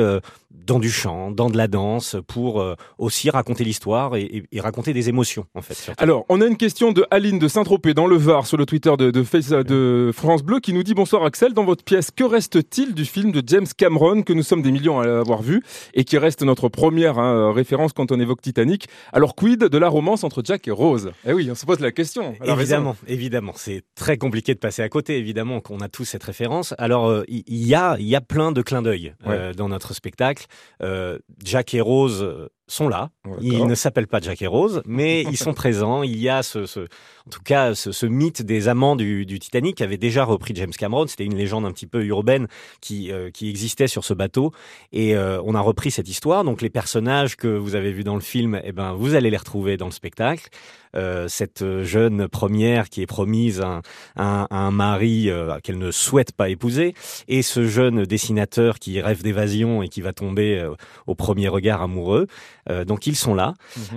dans 0.66 0.80
du 0.80 0.90
chant, 0.90 1.32
dans 1.32 1.50
de 1.50 1.58
la 1.58 1.68
danse, 1.68 2.16
pour 2.28 2.62
euh, 2.62 2.76
aussi 2.98 3.30
raconter 3.30 3.64
l'histoire 3.64 4.16
et, 4.16 4.24
et- 4.24 4.44
et 4.52 4.60
raconter 4.60 4.94
des 4.94 5.10
émotions, 5.10 5.46
en 5.56 5.62
fait. 5.62 5.74
surtout. 5.76 6.04
Alors, 6.04 6.26
on 6.30 6.42
a 6.42 6.46
une 6.46 6.58
question 6.58 6.92
de 6.92 7.06
Aline 7.12 7.40
de 7.40 7.48
Saint-Tropez 7.48 7.94
dans 7.94 8.08
le 8.08 8.16
Var 8.16 8.46
sur 8.48 8.58
le 8.58 8.66
Twitter 8.66 8.94
de, 8.98 9.12
de, 9.12 9.24
Face- 9.24 9.50
de 9.50 10.12
France 10.14 10.44
Bleu 10.44 10.60
qui 10.60 10.74
nous 10.74 10.84
dit 10.84 10.94
Bonsoir 10.94 11.24
Axel, 11.24 11.54
dans 11.54 11.66
votre 11.66 11.84
pièce, 11.84 12.12
que 12.12 12.24
reste-t-il 12.24 12.94
du 12.94 13.06
film 13.06 13.32
de 13.32 13.44
James 13.46 13.68
Cameron 13.78 14.22
que 14.24 14.34
nous 14.34 14.44
sommes 14.44 14.62
des 14.62 14.72
millions 14.72 15.00
à 15.00 15.20
avoir 15.20 15.42
vu 15.42 15.62
et 15.94 16.04
qui 16.04 16.18
reste 16.18 16.42
notre 16.44 16.70
première 16.70 17.20
hein, 17.20 17.52
référence 17.54 17.94
quand 17.94 18.12
on 18.12 18.20
évoque 18.20 18.42
Titanic? 18.42 18.88
Alors, 19.14 19.36
quid 19.36 19.60
de 19.60 19.78
la 19.78 19.90
romance 19.90 20.24
entre 20.24 20.42
Jack 20.44 20.68
et 20.68 20.72
Rose? 20.72 21.12
Eh 21.28 21.34
oui, 21.34 21.48
on 21.52 21.56
se 21.56 21.66
pose 21.66 21.80
la 21.80 21.92
question. 21.92 22.36
Elle 22.42 22.50
a 22.50 22.56
raison. 22.56 22.62
Évidemment, 22.76 22.96
évidemment, 23.08 23.54
c'est 23.56 23.84
très 23.96 24.18
compliqué 24.18 24.54
de 24.54 24.60
passer 24.60 24.82
à 24.82 24.90
côté. 24.90 25.18
Évidemment 25.18 25.60
qu'on 25.62 25.80
a 25.80 25.90
tous 25.90 26.06
cette 26.06 26.24
référence. 26.24 26.74
Alors 26.78 27.08
euh, 27.08 27.24
il 27.28 27.44
il 27.48 27.66
y 27.68 27.76
a, 27.76 27.96
y 28.00 28.16
a 28.16 28.22
plein 28.22 28.52
de 28.52 28.62
clins 28.62 28.82
d'œil 28.82 29.14
euh, 29.28 29.54
dans 29.54 29.70
notre 29.70 29.94
spectacle. 29.94 30.45
Euh, 30.82 31.20
Jack 31.44 31.74
et 31.74 31.82
Rose 31.82 32.22
euh, 32.24 32.50
sont 32.68 32.88
là. 32.88 33.10
Ils 33.42 33.66
ne 33.66 33.76
s'appellent 33.76 34.08
pas 34.08 34.20
Jack 34.20 34.42
et 34.42 34.48
Rose, 34.48 34.82
mais 34.86 35.22
ils 35.32 35.38
sont 35.38 35.54
présents. 35.54 36.04
Il 36.04 36.18
y 36.18 36.30
a 36.30 36.44
ce, 36.44 36.66
ce 36.66 36.82
en 36.82 37.32
tout 37.32 37.42
cas, 37.44 37.74
ce, 37.74 37.92
ce 37.92 38.06
mythe 38.06 38.44
des 38.44 38.68
amants 38.68 38.96
du, 38.96 39.26
du 39.26 39.40
Titanic 39.40 39.78
qui 39.78 39.84
avait 39.84 39.98
déjà 39.98 40.24
repris 40.24 40.54
James 40.56 40.72
Cameron. 40.72 41.08
C'était 41.08 41.26
une 41.26 41.36
légende 41.36 41.66
un 41.66 41.72
petit 41.72 41.88
peu 41.88 42.04
urbaine 42.06 42.48
qui, 42.82 43.12
euh, 43.12 43.32
qui 43.32 43.50
existait 43.50 43.88
sur 43.88 44.04
ce 44.04 44.14
bateau. 44.14 44.52
Et 44.92 45.16
euh, 45.16 45.42
on 45.44 45.56
a 45.56 45.62
repris 45.62 45.92
cette 45.92 46.10
histoire. 46.10 46.44
Donc 46.44 46.62
les 46.62 46.70
personnages 46.70 47.36
que 47.36 47.48
vous 47.48 47.76
avez 47.76 47.92
vus 47.92 48.04
dans 48.04 48.16
le 48.16 48.22
film, 48.22 48.60
eh 48.64 48.72
ben, 48.72 48.94
vous 48.94 49.16
allez 49.16 49.30
les 49.30 49.38
retrouver 49.38 49.78
dans 49.78 49.88
le 49.88 49.92
spectacle. 49.92 50.50
Euh, 50.96 51.28
cette 51.28 51.82
jeune 51.82 52.28
première 52.30 52.90
qui 52.90 53.02
est 53.02 53.06
promise 53.06 53.62
un, 53.62 53.82
un, 54.16 54.48
un 54.50 54.72
mari 54.72 55.30
euh, 55.30 55.60
qu'elle 55.62 55.78
ne 55.78 55.92
souhaite 55.92 56.32
pas 56.32 56.50
épouser, 56.50 56.94
et 57.28 57.42
ce 57.42 57.68
jeune 57.68 58.04
dessinateur 58.06 58.80
qui 58.80 59.02
rêve 59.02 59.22
d'évasion 59.22 59.84
et 59.84 59.90
qui 59.90 60.02
va 60.02 60.14
tomber 60.14 60.58
euh, 60.58 60.74
au 61.06 61.16
premier 61.16 61.50
regard 61.50 61.82
amoureux. 61.82 62.28
Euh, 62.70 62.86
donc 62.86 63.08
ils 63.08 63.16
sont 63.16 63.34
là. 63.34 63.54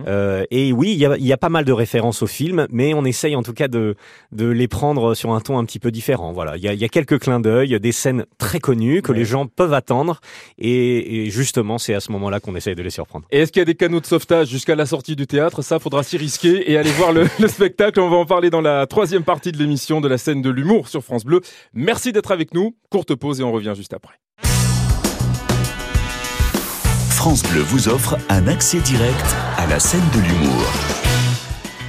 Euh, 0.06 0.44
et 0.50 0.72
oui, 0.72 0.92
il 0.92 0.98
y 0.98 1.06
a, 1.06 1.16
y 1.16 1.32
a 1.32 1.36
pas 1.36 1.48
mal 1.48 1.64
de 1.64 1.72
références 1.72 2.22
au 2.22 2.26
film, 2.26 2.66
mais 2.70 2.94
on 2.94 3.04
essaye 3.04 3.34
en 3.34 3.42
tout 3.42 3.54
cas 3.54 3.68
de, 3.68 3.96
de 4.32 4.46
les 4.46 4.68
prendre 4.68 5.14
sur 5.14 5.32
un 5.32 5.40
ton 5.40 5.58
un 5.58 5.64
petit 5.64 5.78
peu 5.78 5.90
différent. 5.90 6.32
Voilà, 6.32 6.56
il 6.56 6.62
y 6.62 6.68
a, 6.68 6.74
y 6.74 6.84
a 6.84 6.88
quelques 6.88 7.18
clins 7.18 7.40
d'œil, 7.40 7.78
des 7.80 7.92
scènes 7.92 8.26
très 8.38 8.60
connues 8.60 9.02
que 9.02 9.12
les 9.12 9.24
gens 9.24 9.46
peuvent 9.46 9.74
attendre, 9.74 10.20
et, 10.58 11.26
et 11.26 11.30
justement, 11.30 11.78
c'est 11.78 11.94
à 11.94 12.00
ce 12.00 12.12
moment-là 12.12 12.40
qu'on 12.40 12.54
essaye 12.56 12.74
de 12.74 12.82
les 12.82 12.90
surprendre. 12.90 13.26
Et 13.30 13.38
est-ce 13.40 13.52
qu'il 13.52 13.60
y 13.60 13.62
a 13.62 13.66
des 13.66 13.74
canaux 13.74 14.00
de 14.00 14.06
sauvetage 14.06 14.48
jusqu'à 14.48 14.74
la 14.74 14.86
sortie 14.86 15.16
du 15.16 15.26
théâtre? 15.26 15.62
Ça, 15.62 15.78
faudra 15.78 16.02
s'y 16.02 16.16
risquer 16.16 16.70
et 16.70 16.76
aller 16.76 16.90
voir 16.92 17.12
le, 17.12 17.26
le 17.38 17.48
spectacle. 17.48 18.00
On 18.00 18.10
va 18.10 18.16
en 18.16 18.26
parler 18.26 18.50
dans 18.50 18.60
la 18.60 18.86
troisième 18.86 19.24
partie 19.24 19.52
de 19.52 19.58
l'émission 19.58 20.00
de 20.00 20.08
la 20.08 20.18
scène 20.18 20.42
de 20.42 20.50
l'humour 20.50 20.88
sur 20.88 21.02
France 21.02 21.24
Bleu. 21.24 21.40
Merci 21.72 22.12
d'être 22.12 22.32
avec 22.32 22.54
nous. 22.54 22.76
Courte 22.90 23.14
pause 23.14 23.40
et 23.40 23.44
on 23.44 23.52
revient 23.52 23.74
juste 23.76 23.94
après. 23.94 24.14
France 27.18 27.42
Bleu 27.42 27.62
vous 27.62 27.88
offre 27.88 28.16
un 28.28 28.46
accès 28.46 28.78
direct 28.78 29.36
à 29.56 29.66
la 29.66 29.80
scène 29.80 30.08
de 30.14 30.20
l'humour. 30.20 30.62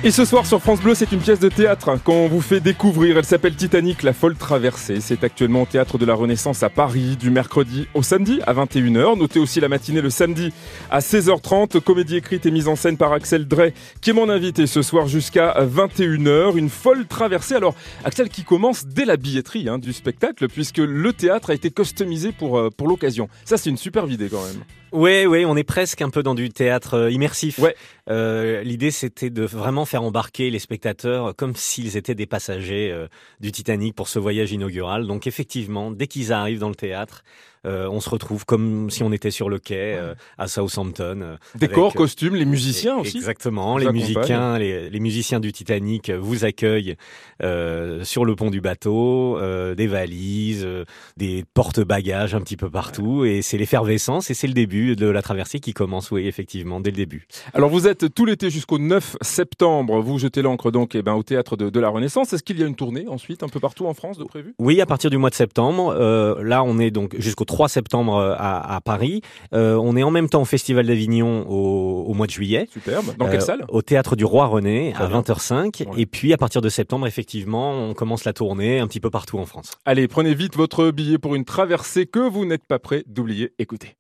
Et 0.04 0.10
ce 0.10 0.26
soir 0.26 0.48
sur 0.48 0.60
France 0.60 0.82
Bleu, 0.82 0.96
c'est 0.96 1.12
une 1.12 1.20
pièce 1.20 1.40
de 1.40 1.50
théâtre 1.50 2.02
qu'on 2.04 2.28
vous 2.28 2.42
fait 2.42 2.60
découvrir. 2.60 3.16
Elle 3.16 3.26
s'appelle 3.26 3.54
Titanic, 3.54 4.02
la 4.02 4.14
folle 4.14 4.36
traversée. 4.36 5.02
C'est 5.02 5.24
actuellement 5.24 5.62
au 5.62 5.66
théâtre 5.68 6.00
de 6.00 6.06
la 6.08 6.16
Renaissance 6.16 6.64
à 6.64 6.70
Paris, 6.70 7.16
du 7.16 7.30
mercredi 7.30 7.88
au 7.94 8.02
samedi 8.02 8.40
à 8.48 8.56
21h. 8.56 9.20
Notez 9.20 9.40
aussi 9.40 9.60
la 9.60 9.68
matinée 9.68 10.02
le 10.02 10.10
samedi 10.10 10.52
à 10.90 10.98
16h30. 10.98 11.80
Comédie 11.80 12.16
écrite 12.16 12.48
et 12.48 12.52
mise 12.52 12.68
en 12.68 12.76
scène 12.76 12.98
par 12.98 13.14
Axel 13.14 13.48
Drey, 13.48 13.76
qui 14.02 14.10
est 14.10 14.14
mon 14.14 14.30
invité 14.30 14.66
ce 14.66 14.82
soir 14.82 15.08
jusqu'à 15.08 15.54
21h. 15.60 16.58
Une 16.58 16.72
folle 16.72 17.06
traversée. 17.06 17.54
Alors, 17.54 17.76
Axel 18.04 18.30
qui 18.30 18.44
commence 18.44 18.88
dès 18.88 19.06
la 19.06 19.16
billetterie 19.16 19.70
hein, 19.70 19.78
du 19.78 19.94
spectacle, 19.94 20.48
puisque 20.48 20.80
le 20.80 21.14
théâtre 21.14 21.52
a 21.52 21.54
été 21.54 21.70
customisé 21.70 22.32
pour, 22.32 22.58
euh, 22.58 22.72
pour 22.76 22.88
l'occasion. 22.88 23.30
Ça, 23.46 23.58
c'est 23.58 23.70
une 23.70 23.78
superbe 23.78 24.10
idée 24.10 24.28
quand 24.28 24.42
même. 24.42 24.64
Ouais, 24.92 25.26
ouais, 25.26 25.46
on 25.46 25.56
est 25.56 25.64
presque 25.64 26.02
un 26.02 26.10
peu 26.10 26.24
dans 26.24 26.36
du 26.36 26.50
théâtre 26.50 26.96
euh, 26.96 27.12
immersif. 27.12 27.60
Ouais. 27.60 27.76
Euh, 28.10 28.64
L'idée, 28.64 28.92
c'était 28.92 29.30
de 29.30 29.44
vraiment 29.44 29.86
faire 29.86 30.04
embarquer 30.04 30.50
les 30.50 30.60
spectateurs 30.60 31.36
comme 31.36 31.56
s'ils 31.56 31.98
étaient 31.98 32.16
des 32.16 32.26
passagers 32.26 32.92
euh, 32.92 33.08
du 33.40 33.52
Titanic 33.52 33.96
pour 33.96 34.08
ce 34.08 34.20
voyage 34.20 34.52
inaugural. 34.52 35.06
Donc, 35.08 35.28
effectivement, 35.28 35.92
dès 35.92 36.08
qu'ils 36.08 36.34
arrivent 36.34 36.60
dans 36.60 36.70
le 36.70 36.76
théâtre, 36.76 37.24
on 37.66 38.00
se 38.00 38.10
retrouve 38.10 38.46
comme 38.46 38.90
si 38.90 39.04
on 39.04 39.12
était 39.12 39.32
sur 39.32 39.50
le 39.50 39.60
quai 39.60 39.96
euh, 39.98 40.14
à 40.38 40.48
Southampton. 40.48 41.20
euh, 41.22 41.36
avec, 41.56 41.78
euh, 41.78 41.90
costumes, 41.92 42.36
les 42.36 42.46
musiciens 42.46 42.98
aussi. 42.98 43.18
Exactement, 43.18 43.78
les 43.78 43.92
musiciens, 43.92 44.58
les, 44.58 44.90
les 44.90 45.00
musiciens 45.00 45.40
du 45.40 45.52
Titanic 45.52 46.10
vous 46.10 46.46
accueillent 46.46 46.96
euh, 47.44 48.04
sur 48.04 48.26
le 48.26 48.36
pont 48.36 48.50
du 48.50 48.62
bateau, 48.62 49.38
euh, 49.38 49.76
des 49.76 49.88
valises, 49.88 50.64
euh, 50.66 50.86
des 51.18 51.44
porte-bagages 51.54 52.36
un 52.36 52.42
petit 52.42 52.58
peu 52.58 52.70
partout, 52.70 53.26
et 53.26 53.42
c'est 53.42 53.58
l'effervescence 53.58 54.30
et 54.30 54.34
c'est 54.34 54.48
le 54.48 54.54
début 54.54 54.96
de 54.96 55.08
la 55.08 55.22
traversée 55.22 55.60
qui 55.60 55.74
commence, 55.74 56.12
oui, 56.12 56.28
effectivement, 56.28 56.80
dès 56.80 56.92
le 56.92 56.98
début. 56.98 57.28
Alors 57.54 57.70
vous 57.70 57.88
êtes 57.88 58.14
tout 58.14 58.26
l'été 58.26 58.50
jusqu'au 58.50 58.78
9 58.80 59.18
septembre, 59.22 60.00
vous 60.02 60.18
jetez 60.20 60.42
l'encre 60.42 60.72
donc 60.72 60.96
eh 60.96 61.02
ben, 61.02 61.14
au 61.14 61.24
théâtre 61.24 61.56
de, 61.58 61.70
de 61.70 61.80
la 61.80 61.90
Renaissance. 61.90 62.34
Est-ce 62.34 62.44
qu'il 62.44 62.60
y 62.60 62.64
a 62.64 62.68
une 62.68 62.76
tournée 62.76 63.08
ensuite 63.08 63.44
un 63.44 63.48
peu 63.50 63.60
partout 63.60 63.86
en 63.86 63.94
France 63.94 64.18
de 64.18 64.24
prévu? 64.24 64.54
Oui, 64.60 64.82
à 64.82 64.86
partir 64.86 65.10
du 65.10 65.18
mois 65.18 65.30
de 65.30 65.36
septembre. 65.36 65.96
euh, 65.98 66.42
là, 66.44 66.64
on 66.64 66.80
est 66.80 66.92
donc 66.92 67.16
jusqu'au 67.20 67.46
3 67.50 67.68
septembre 67.68 68.16
euh, 68.16 68.36
à, 68.38 68.76
à 68.76 68.80
Paris. 68.80 69.22
Euh, 69.56 69.76
on 69.76 69.98
est 69.98 70.04
en 70.04 70.12
même 70.12 70.30
temps 70.30 70.42
au 70.42 70.46
Festival 70.46 70.86
d'Avignon 70.86 71.46
au, 71.50 72.04
au 72.08 72.14
mois 72.14 72.28
de 72.28 72.32
juillet. 72.32 72.70
Superbe. 72.72 73.16
Dans 73.18 73.26
quelle 73.26 73.38
Euh, 73.38 73.40
salle? 73.40 73.66
Au 73.70 73.82
théâtre 73.82 74.16
du 74.16 74.24
Roi 74.24 74.46
René 74.46 74.92
Très 74.94 75.04
à 75.04 75.08
bien. 75.08 75.22
20h05. 75.22 75.88
Et 75.98 76.06
puis 76.06 76.32
à 76.32 76.38
partir 76.38 76.62
de 76.62 76.70
septembre, 76.70 77.08
effectivement, 77.08 77.72
on 77.72 77.94
commence 77.96 78.24
la 78.24 78.34
tournée 78.34 78.80
un 78.80 78.86
petit 78.88 79.00
peu 79.00 79.10
partout 79.10 79.40
en 79.40 79.46
France. 79.48 79.72
Allez, 79.86 80.08
prenez 80.08 80.36
vite 80.36 80.56
votre 80.56 80.92
billet 80.92 81.18
pour 81.18 81.34
une 81.34 81.44
traversée 81.44 82.06
que 82.06 82.20
vous 82.20 82.46
n'êtes 82.46 82.66
pas 82.68 82.78
prêt 82.78 83.04
d'oublier. 83.08 83.52
Écoutez. 83.58 83.96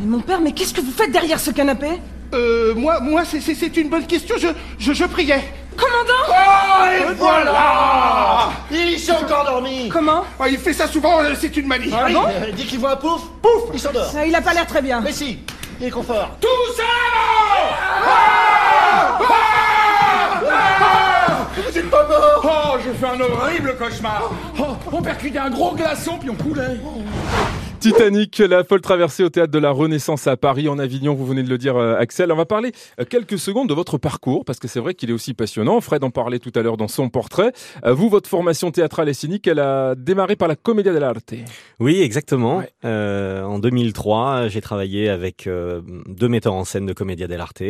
Mais 0.00 0.06
mon 0.06 0.20
père, 0.20 0.40
mais 0.40 0.52
qu'est-ce 0.52 0.72
que 0.72 0.80
vous 0.80 0.92
faites 0.92 1.10
derrière 1.10 1.40
ce 1.40 1.50
canapé? 1.50 1.88
Euh, 2.32 2.74
moi, 2.76 3.00
moi, 3.00 3.24
c'est- 3.24 3.76
une 3.76 3.88
bonne 3.88 4.06
question. 4.06 4.36
Je, 4.38 4.48
je, 4.78 4.92
je 4.92 5.04
priais. 5.04 5.40
Commandant 5.78 6.24
Oh, 6.28 6.84
et 7.10 7.14
voilà 7.14 8.50
Il 8.70 8.98
s'est 8.98 9.12
encore 9.12 9.44
dormi 9.44 9.88
Comment 9.88 10.24
Ah, 10.40 10.48
Il 10.48 10.58
fait 10.58 10.72
ça 10.72 10.86
souvent, 10.88 11.20
euh, 11.20 11.34
c'est 11.40 11.56
une 11.56 11.66
manie. 11.66 11.90
Ah 11.92 12.08
bon 12.12 12.24
Euh, 12.28 12.50
Dès 12.56 12.64
qu'il 12.64 12.78
voit 12.78 12.92
un 12.92 12.96
pouf, 12.96 13.22
pouf, 13.42 13.62
il 13.72 13.80
s'endort. 13.80 14.10
Il 14.26 14.34
a 14.34 14.40
pas 14.40 14.52
l'air 14.54 14.66
très 14.66 14.82
bien. 14.82 15.00
Mais 15.00 15.12
si, 15.12 15.38
il 15.80 15.86
est 15.86 15.90
confort. 15.90 16.30
Tous 16.40 16.80
à 16.82 16.84
l'avant 17.14 17.76
Ah 18.04 19.18
Ah 20.50 21.46
Vous 21.56 21.78
êtes 21.78 21.90
pas 21.90 22.06
mort 22.06 22.44
Oh, 22.44 22.78
j'ai 22.84 22.92
fait 22.94 23.06
un 23.14 23.20
horrible 23.20 23.76
cauchemar 23.76 24.30
Oh, 24.58 24.62
on 24.92 25.02
percutait 25.02 25.38
un 25.38 25.50
gros 25.50 25.74
glaçon, 25.74 26.18
puis 26.18 26.30
on 26.30 26.34
coulait 26.34 26.78
Titanic, 27.80 28.38
la 28.38 28.64
folle 28.64 28.80
traversée 28.80 29.22
au 29.22 29.28
théâtre 29.28 29.52
de 29.52 29.58
la 29.58 29.70
Renaissance 29.70 30.26
à 30.26 30.36
Paris, 30.36 30.68
en 30.68 30.80
Avignon, 30.80 31.14
vous 31.14 31.24
venez 31.24 31.44
de 31.44 31.48
le 31.48 31.58
dire 31.58 31.76
euh, 31.76 31.96
Axel. 31.96 32.32
On 32.32 32.36
va 32.36 32.44
parler 32.44 32.72
euh, 32.98 33.04
quelques 33.08 33.38
secondes 33.38 33.68
de 33.68 33.74
votre 33.74 33.98
parcours, 33.98 34.44
parce 34.44 34.58
que 34.58 34.66
c'est 34.66 34.80
vrai 34.80 34.94
qu'il 34.94 35.10
est 35.10 35.12
aussi 35.12 35.32
passionnant. 35.32 35.80
Fred 35.80 36.02
en 36.02 36.10
parlait 36.10 36.40
tout 36.40 36.50
à 36.56 36.62
l'heure 36.62 36.76
dans 36.76 36.88
son 36.88 37.08
portrait. 37.08 37.52
Euh, 37.84 37.94
Vous, 37.94 38.08
votre 38.08 38.28
formation 38.28 38.72
théâtrale 38.72 39.08
et 39.08 39.14
scénique, 39.14 39.46
elle 39.46 39.60
a 39.60 39.94
démarré 39.94 40.34
par 40.34 40.48
la 40.48 40.56
Commedia 40.56 40.92
dell'arte. 40.92 41.34
Oui, 41.78 42.00
exactement. 42.00 42.64
En 42.82 43.58
2003, 43.60 44.48
j'ai 44.48 44.60
travaillé 44.60 45.08
avec 45.08 45.48
deux 45.48 46.28
metteurs 46.28 46.54
en 46.54 46.64
scène 46.64 46.86
de 46.86 46.92
Commedia 46.92 47.28
dell'arte. 47.28 47.62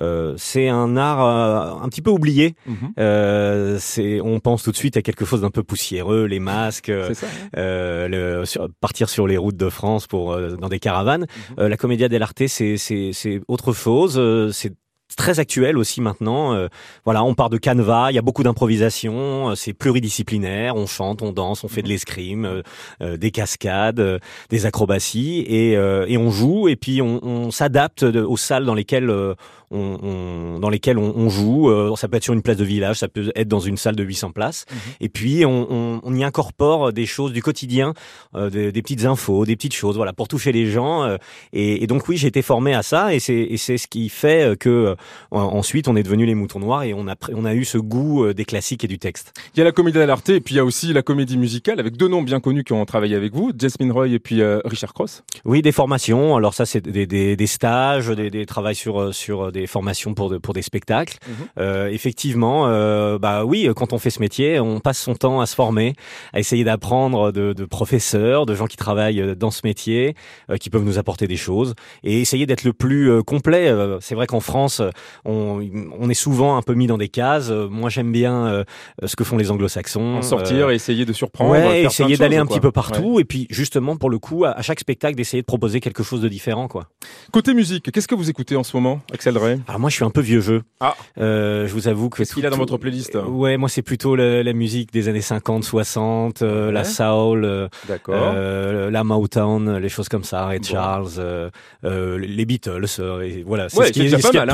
Euh, 0.00 0.34
c'est 0.36 0.68
un 0.68 0.96
art 0.96 1.24
euh, 1.24 1.84
un 1.84 1.88
petit 1.88 2.02
peu 2.02 2.10
oublié. 2.10 2.54
Mhm. 2.66 2.76
Euh, 2.98 3.76
c'est, 3.80 4.20
on 4.20 4.40
pense 4.40 4.62
tout 4.62 4.70
de 4.72 4.76
suite 4.76 4.96
à 4.96 5.02
quelque 5.02 5.24
chose 5.24 5.40
d'un 5.42 5.50
peu 5.50 5.62
poussiéreux, 5.62 6.24
les 6.26 6.38
masques, 6.40 6.88
euh, 6.88 7.14
ça, 7.14 7.26
euh, 7.56 8.08
le- 8.08 8.44
sur- 8.44 8.68
partir 8.80 9.08
sur 9.08 9.26
les 9.26 9.36
routes 9.36 9.56
de 9.56 9.68
France 9.68 10.06
pour 10.06 10.36
dans 10.36 10.68
des 10.68 10.78
caravanes. 10.80 11.22
Mhm. 11.50 11.54
Euh, 11.60 11.68
la 11.68 11.76
Commedia 11.76 12.08
dell'arte, 12.08 12.46
c'est 12.46 12.76
c'est 12.76 13.10
c'est 13.12 13.40
autre 13.48 13.72
chose. 13.72 14.16
euh, 14.18 14.50
c'est 14.52 14.72
très 15.16 15.38
actuel 15.40 15.78
aussi 15.78 16.00
maintenant. 16.00 16.54
Euh, 16.54 16.68
voilà, 17.04 17.24
on 17.24 17.34
part 17.34 17.50
de 17.50 17.56
canevas, 17.58 18.10
il 18.10 18.14
y 18.14 18.18
a 18.18 18.22
beaucoup 18.22 18.42
d'improvisation, 18.42 19.50
euh, 19.50 19.54
c'est 19.54 19.72
pluridisciplinaire, 19.72 20.76
on 20.76 20.86
chante, 20.86 21.22
on 21.22 21.32
danse, 21.32 21.64
on 21.64 21.68
fait 21.68 21.82
de 21.82 21.88
l'escrime, 21.88 22.44
euh, 22.44 22.62
euh, 23.02 23.16
des 23.16 23.30
cascades, 23.30 24.00
euh, 24.00 24.18
des 24.50 24.66
acrobaties 24.66 25.44
et, 25.48 25.76
euh, 25.76 26.04
et 26.08 26.16
on 26.18 26.30
joue 26.30 26.68
et 26.68 26.76
puis 26.76 27.02
on, 27.02 27.24
on 27.24 27.50
s'adapte 27.50 28.02
aux 28.02 28.36
salles 28.36 28.64
dans 28.64 28.74
lesquelles 28.74 29.10
euh, 29.10 29.34
on, 29.70 29.98
on- 30.02 30.58
dans 30.60 30.70
lesquelles 30.70 30.98
on, 30.98 31.12
on 31.16 31.28
joue. 31.28 31.68
Euh, 31.70 31.94
ça 31.96 32.08
peut 32.08 32.16
être 32.16 32.24
sur 32.24 32.32
une 32.34 32.42
place 32.42 32.56
de 32.56 32.64
village, 32.64 32.96
ça 32.98 33.08
peut 33.08 33.30
être 33.36 33.48
dans 33.48 33.60
une 33.60 33.76
salle 33.76 33.96
de 33.96 34.02
800 34.02 34.30
places. 34.32 34.64
Et 35.00 35.08
puis 35.08 35.44
on, 35.44 36.00
y 36.14 36.24
incorpore 36.24 36.92
des 36.92 37.06
choses 37.06 37.32
du 37.32 37.42
quotidien, 37.42 37.92
euh, 38.34 38.50
des, 38.50 38.72
des 38.72 38.82
petites 38.82 39.04
infos, 39.04 39.44
des 39.44 39.56
petites 39.56 39.74
choses, 39.74 39.96
voilà, 39.96 40.12
pour 40.12 40.26
toucher 40.28 40.52
les 40.52 40.66
gens. 40.70 41.02
euh, 41.04 41.16
et, 41.52 41.82
et 41.82 41.86
donc 41.86 42.08
oui, 42.08 42.16
j'ai 42.16 42.28
été 42.28 42.42
formé 42.42 42.74
à 42.74 42.82
ça 42.82 43.14
et 43.14 43.18
c'est 43.20 43.56
ce 43.56 43.86
qui 43.86 44.08
fait 44.08 44.56
que 44.58 44.96
ensuite 45.30 45.88
on 45.88 45.96
est 45.96 46.02
devenu 46.02 46.26
les 46.26 46.34
moutons 46.34 46.58
noirs 46.60 46.82
et 46.84 46.94
on 46.94 47.08
a 47.08 47.14
on 47.34 47.44
a 47.44 47.54
eu 47.54 47.64
ce 47.64 47.78
goût 47.78 48.24
euh, 48.24 48.34
des 48.34 48.44
classiques 48.44 48.84
et 48.84 48.88
du 48.88 48.98
texte. 48.98 49.32
Il 49.54 49.58
y 49.58 49.62
a 49.62 49.64
la 49.64 49.72
Commedia 49.72 50.00
dell'arte 50.00 50.28
et 50.30 50.40
puis 50.40 50.54
il 50.54 50.58
y 50.58 50.60
a 50.60 50.64
aussi 50.64 50.92
la 50.92 51.02
comédie 51.02 51.36
musicale 51.38 51.80
avec 51.80 51.96
deux 51.96 52.08
noms 52.08 52.22
bien 52.22 52.40
connus 52.40 52.64
qui 52.64 52.72
ont 52.72 52.84
travaillé 52.84 53.16
avec 53.16 53.34
vous, 53.34 53.52
Jasmine 53.58 53.92
Roy 53.92 54.08
et 54.08 54.18
puis 54.18 54.40
euh, 54.42 54.60
Richard 54.64 54.94
Cross. 54.94 55.22
Oui, 55.44 55.62
des 55.62 55.72
formations. 55.72 56.36
Alors 56.36 56.54
ça, 56.54 56.66
c'est 56.66 56.80
des, 56.80 57.06
des, 57.06 57.36
des 57.36 57.46
stages, 57.46 58.08
des, 58.08 58.30
des 58.30 58.46
travails 58.46 58.74
sur 58.74 59.00
euh, 59.00 59.12
sur 59.12 59.52
des 59.52 59.66
formations 59.66 60.14
pour 60.14 60.30
de- 60.30 60.38
pour 60.38 60.54
des 60.54 60.62
spectacles. 60.62 61.18
Mhm. 61.26 61.34
Euh, 61.58 61.88
effectivement, 61.88 62.66
euh, 62.68 63.18
bah 63.18 63.44
oui, 63.44 63.68
quand 63.76 63.92
on 63.92 63.98
fait 63.98 64.10
ce 64.10 64.20
métier, 64.20 64.60
on 64.60 64.80
passe 64.80 64.98
son 64.98 65.14
temps 65.14 65.40
à 65.40 65.46
se 65.46 65.54
former, 65.54 65.94
à 66.32 66.38
essayer 66.40 66.64
d'apprendre 66.64 67.32
de, 67.32 67.52
de 67.52 67.64
professeurs, 67.64 68.46
de 68.46 68.54
gens 68.54 68.66
qui 68.66 68.76
travaillent 68.76 69.20
euh, 69.20 69.34
dans 69.34 69.50
ce 69.50 69.60
métier, 69.64 70.14
euh, 70.50 70.56
qui 70.56 70.70
peuvent 70.70 70.84
nous 70.84 70.98
apporter 70.98 71.26
des 71.26 71.36
choses, 71.36 71.74
et 72.04 72.20
essayer 72.20 72.46
d'être 72.46 72.64
le 72.64 72.72
plus 72.72 73.10
euh, 73.10 73.22
complet. 73.22 73.68
Euh, 73.68 73.98
c'est 74.00 74.14
vrai 74.14 74.26
qu'en 74.26 74.40
France, 74.40 74.80
on, 75.24 75.60
on 75.98 76.08
est 76.10 76.14
souvent 76.14 76.56
un 76.56 76.62
peu 76.62 76.74
mis 76.74 76.86
dans 76.86 76.98
des 76.98 77.08
cases. 77.08 77.48
Euh, 77.50 77.68
Moi, 77.68 77.90
j'aime 77.90 78.12
bien 78.12 78.46
euh, 78.46 78.64
ce 79.04 79.16
que 79.16 79.24
font 79.24 79.36
les 79.36 79.50
Anglo-Saxons. 79.50 80.16
En 80.16 80.22
sortir 80.22 80.66
Euh, 80.66 80.70
et 80.72 80.74
essayer 80.74 81.04
de 81.04 81.12
surprendre. 81.12 81.50
Ouais, 81.50 81.82
essayer 81.84 82.16
d'aller 82.16 82.36
un 82.36 82.46
quoi. 82.46 82.54
petit 82.56 82.60
peu 82.60 82.72
partout 82.72 83.14
Ouais. 83.16 83.22
et 83.22 83.24
puis 83.24 83.46
justement 83.50 83.96
pour 83.96 84.10
le 84.10 84.18
coup 84.18 84.44
à, 84.44 84.50
à 84.50 84.62
chaque 84.62 84.80
spectacle 84.80 85.14
d'essayer 85.16 85.42
de 85.42 85.46
proposer 85.46 85.80
quelque 85.80 86.02
chose 86.02 86.20
de 86.20 86.28
différent 86.28 86.68
quoi. 86.68 86.86
Côté 87.32 87.54
musique, 87.54 87.90
qu'est-ce 87.92 88.08
que 88.08 88.14
vous 88.14 88.28
écoutez 88.30 88.56
en 88.56 88.62
ce 88.64 88.76
moment, 88.76 89.00
Axel 89.12 89.36
Ray? 89.38 89.60
Alors 89.68 89.80
moi 89.80 89.90
je 89.90 89.94
suis 89.96 90.04
un 90.04 90.10
peu 90.10 90.20
vieux 90.20 90.40
jeu. 90.40 90.62
Ah. 90.80 90.94
Euh, 91.20 91.66
je 91.66 91.72
vous 91.72 91.88
avoue 91.88 92.08
que 92.08 92.18
Qu'est-ce 92.18 92.34
qu'il 92.34 92.42
y 92.42 92.46
a 92.46 92.50
dans 92.50 92.56
tout- 92.56 92.62
votre 92.62 92.76
playlist? 92.78 93.14
Euh, 93.16 93.24
Ouais, 93.24 93.56
moi 93.56 93.68
c'est 93.68 93.82
plutôt 93.82 94.16
la, 94.16 94.42
la 94.42 94.52
musique 94.52 94.92
des 94.92 95.08
années 95.08 95.20
50, 95.20 95.64
60, 95.64 96.42
euh, 96.42 96.70
la 96.72 96.84
soul, 96.84 97.44
euh, 97.44 97.68
euh, 98.08 98.90
la 98.90 99.04
Motown, 99.04 99.76
les 99.78 99.88
choses 99.88 100.08
comme 100.08 100.24
ça, 100.24 100.46
Ray 100.46 100.60
Charles, 100.62 101.08
euh, 101.18 101.50
euh, 101.84 102.18
les 102.18 102.44
Beatles, 102.44 102.84
euh, 102.98 103.20
et 103.22 103.42
voilà, 103.46 103.68
c'est 103.68 103.86
ce 103.86 103.92
qui 103.92 104.02
est, 104.02 104.08
ce 104.08 104.16
plus 104.28 104.38
hein. 104.38 104.46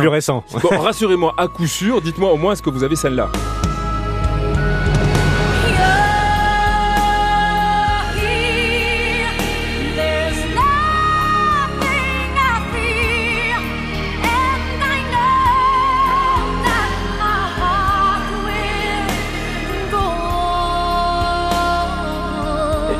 Rassurez-moi, 0.78 1.34
à 1.36 1.48
coup 1.48 1.66
sûr, 1.66 2.00
dites-moi 2.00 2.32
au 2.32 2.36
moins 2.36 2.52
est-ce 2.52 2.62
que 2.62 2.70
vous 2.70 2.82
avez 2.82 2.96
celle-là? 2.96 3.30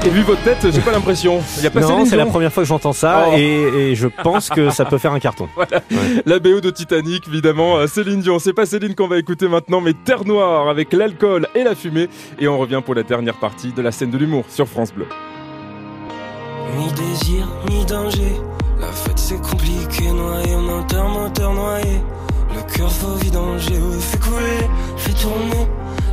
Et 0.05 0.11
vu 0.11 0.21
votre 0.23 0.43
tête, 0.43 0.59
j'ai 0.71 0.81
pas 0.83 0.93
l'impression. 0.93 1.41
Il 1.59 1.65
y 1.65 1.67
a 1.67 1.71
pas 1.71 1.81
non, 1.81 2.05
c'est 2.05 2.17
la 2.17 2.27
première 2.27 2.53
fois 2.53 2.63
que 2.63 2.69
j'entends 2.69 2.93
ça 2.93 3.27
Oh. 3.31 3.35
et, 3.37 3.91
et 3.91 3.95
je 3.95 4.07
pense 4.07 4.51
que 4.51 4.69
ça 4.71 4.85
peut 4.85 4.99
faire 4.99 5.13
un 5.13 5.19
carton. 5.21 5.49
Voilà. 5.57 5.81
La 6.27 6.39
BO 6.39 6.61
de 6.61 6.71
Titanic, 6.71 7.27
évidemment. 7.29 7.77
Euh, 7.79 7.87
Céline 7.87 8.21
Dion. 8.21 8.39
C'est 8.39 8.53
pas 8.53 8.67
Céline 8.67 8.95
qu'on 8.95 9.09
va 9.09 9.19
écouter 9.19 9.49
maintenant, 9.49 9.81
mais 9.81 9.95
Terre 9.95 10.25
Noire 10.27 10.69
avec 10.69 10.93
l'alcool 10.93 11.49
et 11.55 11.65
la 11.65 11.75
fumée. 11.75 12.09
Et 12.39 12.49
on 12.49 12.59
revient 12.59 12.83
pour 12.85 12.95
la 12.95 13.03
dernière 13.03 13.35
partie 13.39 13.73
de 13.73 13.81
la 13.81 13.93
scène 13.93 14.11
de 14.11 14.19
l'humour 14.19 14.45
sur 14.49 14.69
France 14.69 14.93
Bleu. 14.93 15.07
Ni 16.77 16.93
désir, 16.93 17.47
ni 17.71 17.85
danger. 17.87 18.33
La 18.81 18.89
fête 18.89 19.19
c'est 19.19 19.41
compliqué, 19.41 20.11
noyé, 20.13 20.57
moteur, 20.57 21.09
moteur 21.09 21.53
noyé. 21.55 22.01
Le 22.55 22.77
cœur 22.77 22.91
faut 22.93 23.15
vidanger, 23.15 23.75
ouais, 23.75 24.01
fait 24.01 24.19
couler, 24.21 24.69
fait 24.97 25.13
tourner. 25.13 25.67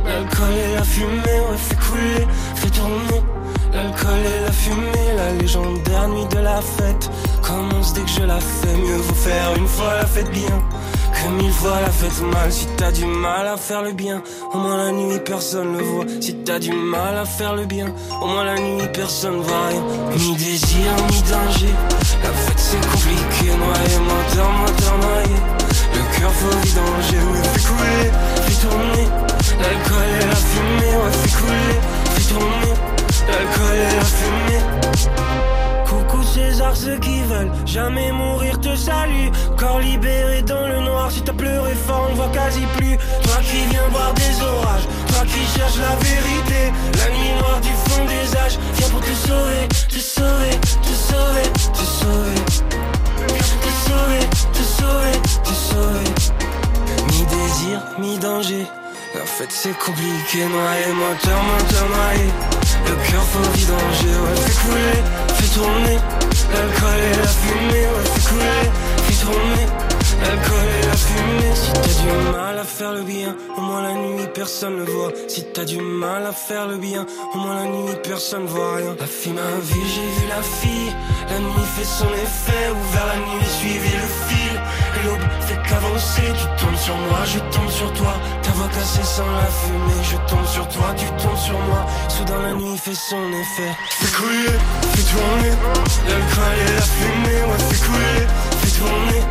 L'alcool 0.06 0.54
et 0.70 0.74
la 0.76 0.82
fumée, 0.82 1.06
ouais, 1.16 1.56
fait 1.56 1.76
couler, 1.76 2.26
fait 2.54 2.70
tourner. 2.70 3.22
L'alcool 3.72 4.18
et 4.18 4.44
la 4.44 4.52
fumée, 4.52 5.14
la 5.16 5.32
légendaire 5.32 6.08
nuit 6.08 6.26
de 6.26 6.38
la 6.38 6.60
fête. 6.60 7.10
Commence 7.42 7.94
dès 7.94 8.02
que 8.02 8.10
je 8.10 8.22
la 8.22 8.38
fais, 8.38 8.74
mieux 8.74 8.96
vaut 8.96 9.14
faire 9.14 9.54
une 9.56 9.66
fois 9.66 9.94
la 9.94 10.06
fête 10.06 10.30
bien. 10.30 10.62
Que 11.12 11.28
mille 11.28 11.52
fois 11.52 11.80
la 11.80 11.90
fête 11.90 12.20
mal, 12.20 12.52
si 12.52 12.66
t'as 12.76 12.90
du 12.90 13.04
mal 13.06 13.46
à 13.46 13.56
faire 13.56 13.82
le 13.82 13.92
bien, 13.92 14.22
au 14.52 14.58
moins 14.58 14.76
la 14.76 14.92
nuit 14.92 15.20
personne 15.24 15.76
le 15.76 15.82
voit. 15.82 16.04
Si 16.20 16.34
t'as 16.44 16.58
du 16.58 16.72
mal 16.72 17.16
à 17.16 17.24
faire 17.24 17.54
le 17.54 17.64
bien, 17.64 17.94
au 18.20 18.26
moins 18.26 18.44
la 18.44 18.58
nuit 18.58 18.88
personne 18.92 19.40
voit 19.40 19.68
rien. 19.68 19.82
Ni 20.16 20.36
désir, 20.36 20.92
ni 21.10 21.22
danger, 21.22 21.74
la 22.22 22.30
fête 22.30 22.58
c'est 22.58 22.80
compliqué, 22.90 23.56
noyé, 23.56 23.98
moteur, 24.00 24.52
moteur 24.52 24.98
noyé. 24.98 25.36
Le 25.94 26.18
cœur 26.18 26.32
faut 26.32 26.58
vidanger, 26.62 27.18
ouais, 27.18 27.48
fait 27.52 27.68
couler, 27.68 28.10
fait 28.42 28.68
tourner. 28.68 29.08
L'alcool 29.60 30.08
et 30.20 30.26
la 30.26 30.36
fumée, 30.36 30.96
ouais, 30.96 31.12
fait 31.12 31.36
couler, 31.40 31.80
fait 32.14 32.34
tourner. 32.34 32.71
L'alcool 33.28 33.76
et 33.76 33.96
la 33.96 34.04
fumée. 34.04 34.62
Coucou 35.86 36.22
César, 36.22 36.76
ceux 36.76 36.98
qui 36.98 37.20
veulent 37.22 37.52
jamais 37.66 38.12
mourir 38.12 38.58
te 38.60 38.74
salue. 38.74 39.28
Corps 39.56 39.80
libéré 39.80 40.42
dans 40.42 40.66
le 40.66 40.80
noir, 40.80 41.10
si 41.10 41.22
t'as 41.22 41.32
pleuré 41.32 41.74
fort, 41.74 42.08
on 42.10 42.14
voit 42.14 42.28
quasi 42.28 42.62
plus. 42.76 42.96
Toi 43.22 43.36
qui 43.42 43.64
viens 43.70 43.88
voir 43.90 44.12
des 44.14 44.42
orages, 44.42 44.86
toi 45.08 45.24
qui 45.26 45.58
cherches 45.58 45.78
la 45.78 45.94
vérité. 45.96 46.72
La 46.98 47.10
nuit 47.10 47.32
noire 47.38 47.60
du 47.60 47.72
fond 47.86 48.04
des 48.04 48.36
âges, 48.36 48.58
viens 48.76 48.88
pour 48.88 49.00
te 49.00 49.12
sauver, 49.12 49.68
te 49.88 49.98
sauver, 49.98 50.58
te 50.82 50.92
sauver, 51.08 51.52
te 51.72 51.84
sauver. 51.84 52.40
Te 53.62 53.70
sauver, 53.88 54.28
te 54.52 54.62
sauver, 54.62 55.16
te 55.44 55.52
sauver. 55.52 56.08
Mi-désir, 57.08 57.80
mi-danger. 57.98 58.66
La 59.14 59.24
fête 59.26 59.50
c'est 59.52 59.76
compliqué, 59.78 60.46
noyé, 60.46 60.92
moteur, 60.94 61.42
moteur, 61.42 61.88
noyé. 61.88 62.28
Le 62.86 62.94
cœur 63.10 63.22
faut 63.22 63.50
vidanger, 63.56 64.14
ouais, 64.22 64.36
fais 64.44 64.56
couler, 64.62 64.98
fais 65.36 65.50
tourner. 65.58 65.98
L'alcool 66.52 67.00
et 67.00 67.16
la 67.16 67.28
fumée, 67.28 67.86
ouais, 67.92 68.06
fais 68.14 68.28
couler, 68.28 68.64
fais 69.04 69.24
tourner. 69.24 69.66
L'alcool 70.22 70.68
et 70.78 70.86
la 70.86 70.96
fumée. 70.96 71.54
Si 71.54 71.72
t'as 71.72 72.02
du 72.02 72.32
mal 72.32 72.58
à 72.58 72.64
faire 72.64 72.92
le 72.92 73.02
bien, 73.02 73.36
au 73.56 73.60
moins 73.60 73.82
la 73.82 73.94
nuit 73.94 74.28
personne 74.34 74.76
ne 74.76 74.84
voit. 74.84 75.12
Si 75.28 75.44
t'as 75.52 75.64
du 75.64 75.78
mal 75.78 76.26
à 76.26 76.32
faire 76.32 76.66
le 76.66 76.76
bien, 76.76 77.06
au 77.34 77.38
moins 77.38 77.56
la 77.56 77.64
nuit 77.66 77.96
personne 78.02 78.46
voit 78.46 78.76
rien. 78.76 78.94
La 78.98 79.06
fille 79.06 79.32
m'a 79.32 79.50
vu, 79.60 79.80
j'ai 79.94 80.20
vu 80.20 80.28
la 80.28 80.42
fille. 80.42 80.92
La 81.30 81.38
nuit 81.38 81.68
fait 81.76 81.84
son 81.84 82.08
effet, 82.08 82.70
ouvert 82.70 83.06
la 83.06 83.16
nuit, 83.16 83.46
suivi 83.58 83.90
le 83.90 84.08
fil. 84.28 84.61
L'aube 85.04 85.20
fait 85.40 85.58
qu'avancer, 85.68 86.22
tu 86.38 86.64
tombes 86.64 86.76
sur 86.76 86.96
moi, 86.96 87.18
je 87.24 87.38
tombe 87.38 87.70
sur 87.70 87.92
toi. 87.94 88.14
Ta 88.42 88.50
voix 88.52 88.68
cassée 88.68 89.02
sans 89.02 89.26
la 89.26 89.46
fumée, 89.46 90.02
je 90.04 90.16
tombe 90.30 90.46
sur 90.46 90.68
toi, 90.68 90.94
tu 90.96 91.06
tombes 91.06 91.36
sur 91.36 91.58
moi. 91.58 91.86
Soudain 92.08 92.42
la 92.42 92.52
nuit 92.54 92.76
fait 92.78 92.94
son 92.94 93.32
effet. 93.32 93.72
Fais 93.90 94.12
couler, 94.12 94.58
fais 94.94 95.02
tourner, 95.02 95.50
l'alcool 96.06 96.56
et 96.60 96.74
la 96.74 96.82
fumée, 96.82 97.42
ouais 97.48 97.58
fais 97.68 97.86
couler, 97.86 98.26
fais 98.60 98.78
tourner, 98.78 99.22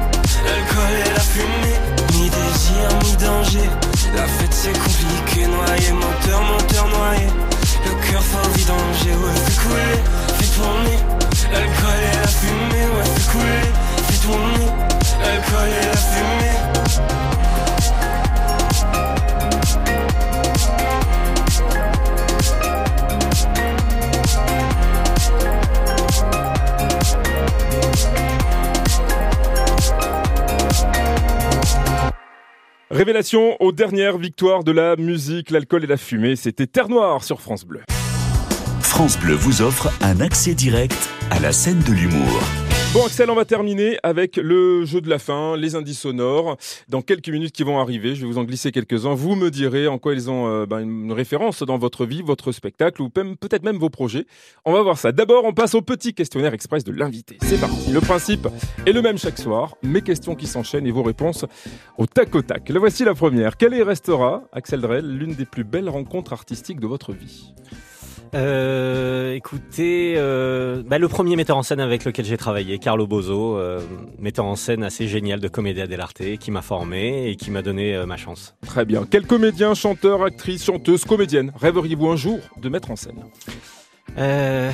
l'alcool 0.45 0.93
et 1.05 1.09
la 1.13 1.19
fumée. 1.19 1.79
Mi 2.13 2.29
désir, 2.29 2.87
mi 3.03 3.15
danger, 3.15 3.69
la 4.15 4.27
fête 4.27 4.40
Révélation 33.01 33.57
aux 33.59 33.71
dernières 33.71 34.19
victoires 34.19 34.63
de 34.63 34.71
la 34.71 34.95
musique, 34.95 35.49
l'alcool 35.49 35.85
et 35.85 35.87
la 35.87 35.97
fumée. 35.97 36.35
C'était 36.35 36.67
Terre 36.67 36.87
Noire 36.87 37.23
sur 37.23 37.41
France 37.41 37.65
Bleu. 37.65 37.81
France 38.79 39.17
Bleu 39.17 39.33
vous 39.33 39.63
offre 39.63 39.91
un 40.01 40.19
accès 40.19 40.53
direct 40.53 41.09
à 41.31 41.39
la 41.39 41.51
scène 41.51 41.79
de 41.79 41.93
l'humour. 41.93 42.43
Bon 42.93 43.05
Axel, 43.05 43.29
on 43.29 43.35
va 43.35 43.45
terminer 43.45 43.97
avec 44.03 44.35
le 44.35 44.83
jeu 44.83 44.99
de 44.99 45.09
la 45.09 45.17
fin, 45.17 45.55
les 45.55 45.75
indices 45.75 46.01
sonores. 46.01 46.57
Dans 46.89 47.01
quelques 47.01 47.29
minutes 47.29 47.53
qui 47.53 47.63
vont 47.63 47.79
arriver, 47.79 48.15
je 48.15 48.21
vais 48.21 48.27
vous 48.27 48.37
en 48.37 48.43
glisser 48.43 48.73
quelques-uns. 48.73 49.13
Vous 49.13 49.35
me 49.35 49.49
direz 49.49 49.87
en 49.87 49.97
quoi 49.97 50.13
ils 50.13 50.29
ont 50.29 50.49
euh, 50.49 50.65
ben, 50.65 50.79
une 50.79 51.13
référence 51.13 51.63
dans 51.63 51.77
votre 51.77 52.05
vie, 52.05 52.21
votre 52.21 52.51
spectacle 52.51 53.01
ou 53.01 53.07
peut-être 53.07 53.63
même 53.63 53.77
vos 53.77 53.89
projets. 53.89 54.25
On 54.65 54.73
va 54.73 54.81
voir 54.81 54.97
ça. 54.97 55.13
D'abord, 55.13 55.45
on 55.45 55.53
passe 55.53 55.73
au 55.73 55.81
petit 55.81 56.13
questionnaire 56.13 56.53
express 56.53 56.83
de 56.83 56.91
l'invité. 56.91 57.37
C'est 57.43 57.61
parti. 57.61 57.91
Le 57.91 58.01
principe 58.01 58.49
est 58.85 58.91
le 58.91 59.01
même 59.01 59.17
chaque 59.17 59.37
soir. 59.37 59.77
Mes 59.83 60.01
questions 60.01 60.35
qui 60.35 60.45
s'enchaînent 60.45 60.85
et 60.85 60.91
vos 60.91 61.03
réponses 61.03 61.45
au 61.97 62.07
tac 62.07 62.35
au 62.35 62.41
tac. 62.41 62.67
Le 62.67 62.77
voici 62.77 63.05
la 63.05 63.13
première. 63.13 63.55
Quelle 63.55 63.73
est 63.73 63.83
restera, 63.83 64.43
Axel 64.51 64.81
Drell, 64.81 65.07
l'une 65.17 65.33
des 65.33 65.45
plus 65.45 65.63
belles 65.63 65.87
rencontres 65.87 66.33
artistiques 66.33 66.81
de 66.81 66.87
votre 66.87 67.13
vie? 67.13 67.53
Euh, 68.33 69.33
écoutez, 69.33 70.13
euh, 70.15 70.83
bah, 70.85 70.97
le 70.97 71.07
premier 71.07 71.35
metteur 71.35 71.57
en 71.57 71.63
scène 71.63 71.81
avec 71.81 72.05
lequel 72.05 72.25
j'ai 72.25 72.37
travaillé, 72.37 72.79
Carlo 72.79 73.05
Bozo, 73.05 73.57
euh, 73.57 73.81
metteur 74.19 74.45
en 74.45 74.55
scène 74.55 74.83
assez 74.83 75.07
génial 75.07 75.39
de 75.39 75.47
Commedia 75.47 75.85
dell'arte, 75.87 76.21
qui 76.39 76.51
m'a 76.51 76.61
formé 76.61 77.29
et 77.29 77.35
qui 77.35 77.51
m'a 77.51 77.61
donné 77.61 77.95
euh, 77.95 78.05
ma 78.05 78.17
chance. 78.17 78.55
Très 78.65 78.85
bien. 78.85 79.05
Quel 79.09 79.25
comédien, 79.27 79.73
chanteur, 79.73 80.23
actrice, 80.23 80.63
chanteuse, 80.63 81.03
comédienne 81.03 81.51
rêveriez-vous 81.59 82.07
un 82.07 82.15
jour 82.15 82.39
de 82.57 82.69
mettre 82.69 82.91
en 82.91 82.95
scène? 82.95 83.23
Euh... 84.17 84.71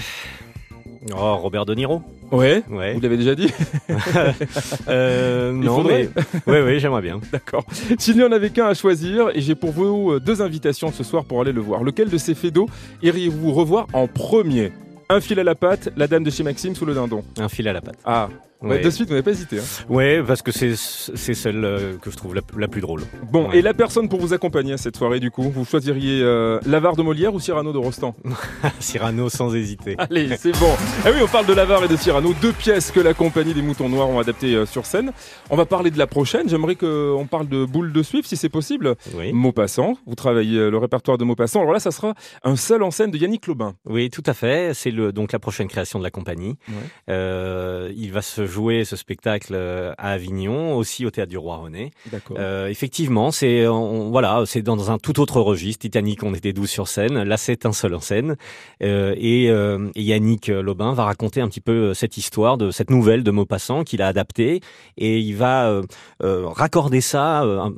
Oh, 1.15 1.35
Robert 1.37 1.65
De 1.65 1.73
Niro 1.75 2.01
Ouais, 2.31 2.63
ouais. 2.69 2.93
vous 2.93 2.99
l'avez 2.99 3.17
déjà 3.17 3.35
dit 3.35 3.49
euh, 4.89 5.51
Non, 5.53 5.83
mais... 5.83 6.09
oui, 6.45 6.57
oui, 6.65 6.79
j'aimerais 6.79 7.01
bien. 7.01 7.19
D'accord. 7.31 7.63
S'il 7.97 8.17
n'y 8.17 8.23
en 8.23 8.31
avait 8.31 8.49
qu'un 8.49 8.67
à 8.67 8.73
choisir, 8.73 9.29
et 9.33 9.41
j'ai 9.41 9.55
pour 9.55 9.71
vous 9.71 10.11
euh, 10.11 10.19
deux 10.19 10.41
invitations 10.41 10.91
ce 10.91 11.03
soir 11.03 11.23
pour 11.23 11.39
aller 11.41 11.53
le 11.53 11.61
voir, 11.61 11.83
lequel 11.83 12.09
de 12.09 12.17
ces 12.17 12.35
faits 12.35 12.53
d'eau 12.53 12.67
iriez-vous 13.01 13.53
revoir 13.53 13.87
en 13.93 14.07
premier? 14.07 14.71
Un 15.09 15.21
fil 15.21 15.39
à 15.39 15.43
la 15.45 15.55
patte, 15.55 15.89
la 15.95 16.07
dame 16.07 16.23
de 16.25 16.29
chez 16.29 16.43
Maxime 16.43 16.75
sous 16.75 16.85
le 16.85 16.93
dindon. 16.93 17.23
Un 17.39 17.47
fil 17.47 17.65
à 17.69 17.73
la 17.73 17.79
patte. 17.79 17.97
Ah, 18.03 18.27
Ouais. 18.61 18.79
de 18.81 18.89
suite, 18.89 19.07
vous 19.07 19.13
n'avez 19.13 19.23
pas 19.23 19.31
hésité. 19.31 19.59
hein. 19.59 19.63
Ouais, 19.89 20.21
parce 20.25 20.41
que 20.41 20.51
c'est 20.51 20.75
celle 20.75 21.63
euh, 21.63 21.97
que 22.01 22.09
je 22.11 22.17
trouve 22.17 22.33
la, 22.35 22.41
la 22.57 22.67
plus 22.67 22.81
drôle. 22.81 23.01
Bon, 23.31 23.49
Ouais. 23.49 23.59
et 23.59 23.61
la 23.61 23.73
personne 23.73 24.09
pour 24.09 24.19
vous 24.19 24.33
accompagner 24.33 24.73
à 24.73 24.77
cette 24.77 24.97
soirée, 24.97 25.19
du 25.19 25.29
coup, 25.31 25.43
vous 25.43 25.63
choisiriez 25.65 26.21
euh, 26.23 26.59
L'Avare 26.65 26.95
de 26.95 27.03
Molière 27.03 27.33
ou 27.33 27.39
Cyrano 27.39 27.71
de 27.71 27.77
Rostand? 27.77 28.15
Cyrano 28.79 29.29
sans 29.29 29.53
hésiter. 29.55 29.95
Allez, 29.99 30.35
c'est 30.37 30.57
bon. 30.59 30.71
Ah 31.05 31.09
oui, 31.13 31.19
on 31.23 31.27
parle 31.27 31.45
de 31.45 31.53
L'Avare 31.53 31.83
et 31.83 31.87
de 31.87 31.95
Cyrano, 31.95 32.33
deux 32.41 32.51
pièces 32.53 32.91
que 32.91 32.99
la 32.99 33.13
compagnie 33.13 33.53
des 33.53 33.61
Moutons 33.61 33.89
Noirs 33.89 34.09
ont 34.09 34.19
adaptées 34.19 34.55
euh, 34.55 34.65
sur 34.65 34.85
scène. 34.85 35.11
On 35.49 35.55
va 35.55 35.65
parler 35.65 35.91
de 35.91 35.97
la 35.97 36.07
prochaine. 36.07 36.49
J'aimerais 36.49 36.75
qu'on 36.75 37.27
parle 37.29 37.47
de 37.47 37.65
Boule 37.65 37.93
de 37.93 38.01
Suif, 38.03 38.25
si 38.25 38.37
c'est 38.37 38.49
possible. 38.49 38.95
Oui. 39.15 39.31
Maupassant, 39.33 39.97
vous 40.07 40.15
travaillez 40.15 40.57
euh, 40.59 40.69
le 40.71 40.77
répertoire 40.77 41.17
de 41.17 41.23
Maupassant. 41.23 41.61
Alors 41.61 41.73
là, 41.73 41.79
ça 41.79 41.91
sera 41.91 42.13
un 42.43 42.55
seul 42.55 42.81
en 42.83 42.91
scène 42.91 43.11
de 43.11 43.17
Yannick 43.17 43.45
Lobin. 43.47 43.75
Oui, 43.85 44.09
tout 44.09 44.23
à 44.25 44.33
fait. 44.33 44.73
C'est 44.73 44.91
donc 44.91 45.31
la 45.31 45.39
prochaine 45.39 45.67
création 45.67 45.99
de 45.99 46.03
la 46.03 46.11
compagnie. 46.11 46.55
Ouais. 46.69 47.93
Il 47.95 48.11
va 48.11 48.21
se 48.21 48.46
jouer 48.47 48.85
ce 48.85 48.95
spectacle 48.95 49.53
euh, 49.53 49.93
à 49.97 50.11
Avignon, 50.11 50.75
aussi 50.75 51.05
au 51.05 51.11
théâtre 51.11 51.29
du 51.29 51.37
Roi 51.37 51.57
René. 51.57 51.91
Euh, 52.39 52.67
effectivement, 52.67 53.31
c'est 53.31 53.67
on- 53.67 54.09
voilà, 54.09 54.43
c'est 54.45 54.61
dans 54.61 54.89
un 54.91 54.97
tout 54.97 55.19
autre 55.19 55.39
registre. 55.41 55.81
Titanic, 55.81 56.23
on 56.23 56.33
était 56.33 56.53
12 56.53 56.69
sur 56.69 56.87
scène. 56.87 57.21
Là, 57.23 57.37
c'est 57.37 57.65
un 57.65 57.73
seul 57.73 57.93
en 57.93 57.99
scène. 57.99 58.35
Euh, 58.81 59.13
et, 59.17 59.49
euh, 59.49 59.89
et 59.95 60.01
Yannick 60.03 60.47
Lobin 60.47 60.93
va 60.93 61.03
raconter 61.05 61.41
un 61.41 61.47
petit 61.47 61.61
peu 61.61 61.71
euh, 61.89 61.93
cette 61.93 62.17
histoire 62.17 62.57
de 62.57 62.71
cette 62.71 62.89
nouvelle 62.89 63.23
de 63.23 63.31
Maupassant 63.31 63.83
qu'il 63.83 64.01
a 64.01 64.07
adaptée 64.07 64.61
et 64.97 65.19
il 65.19 65.35
va 65.35 65.67
euh, 65.69 65.83
euh, 66.23 66.47
raccorder 66.47 67.01
ça 67.01 67.43
euh, 67.43 67.69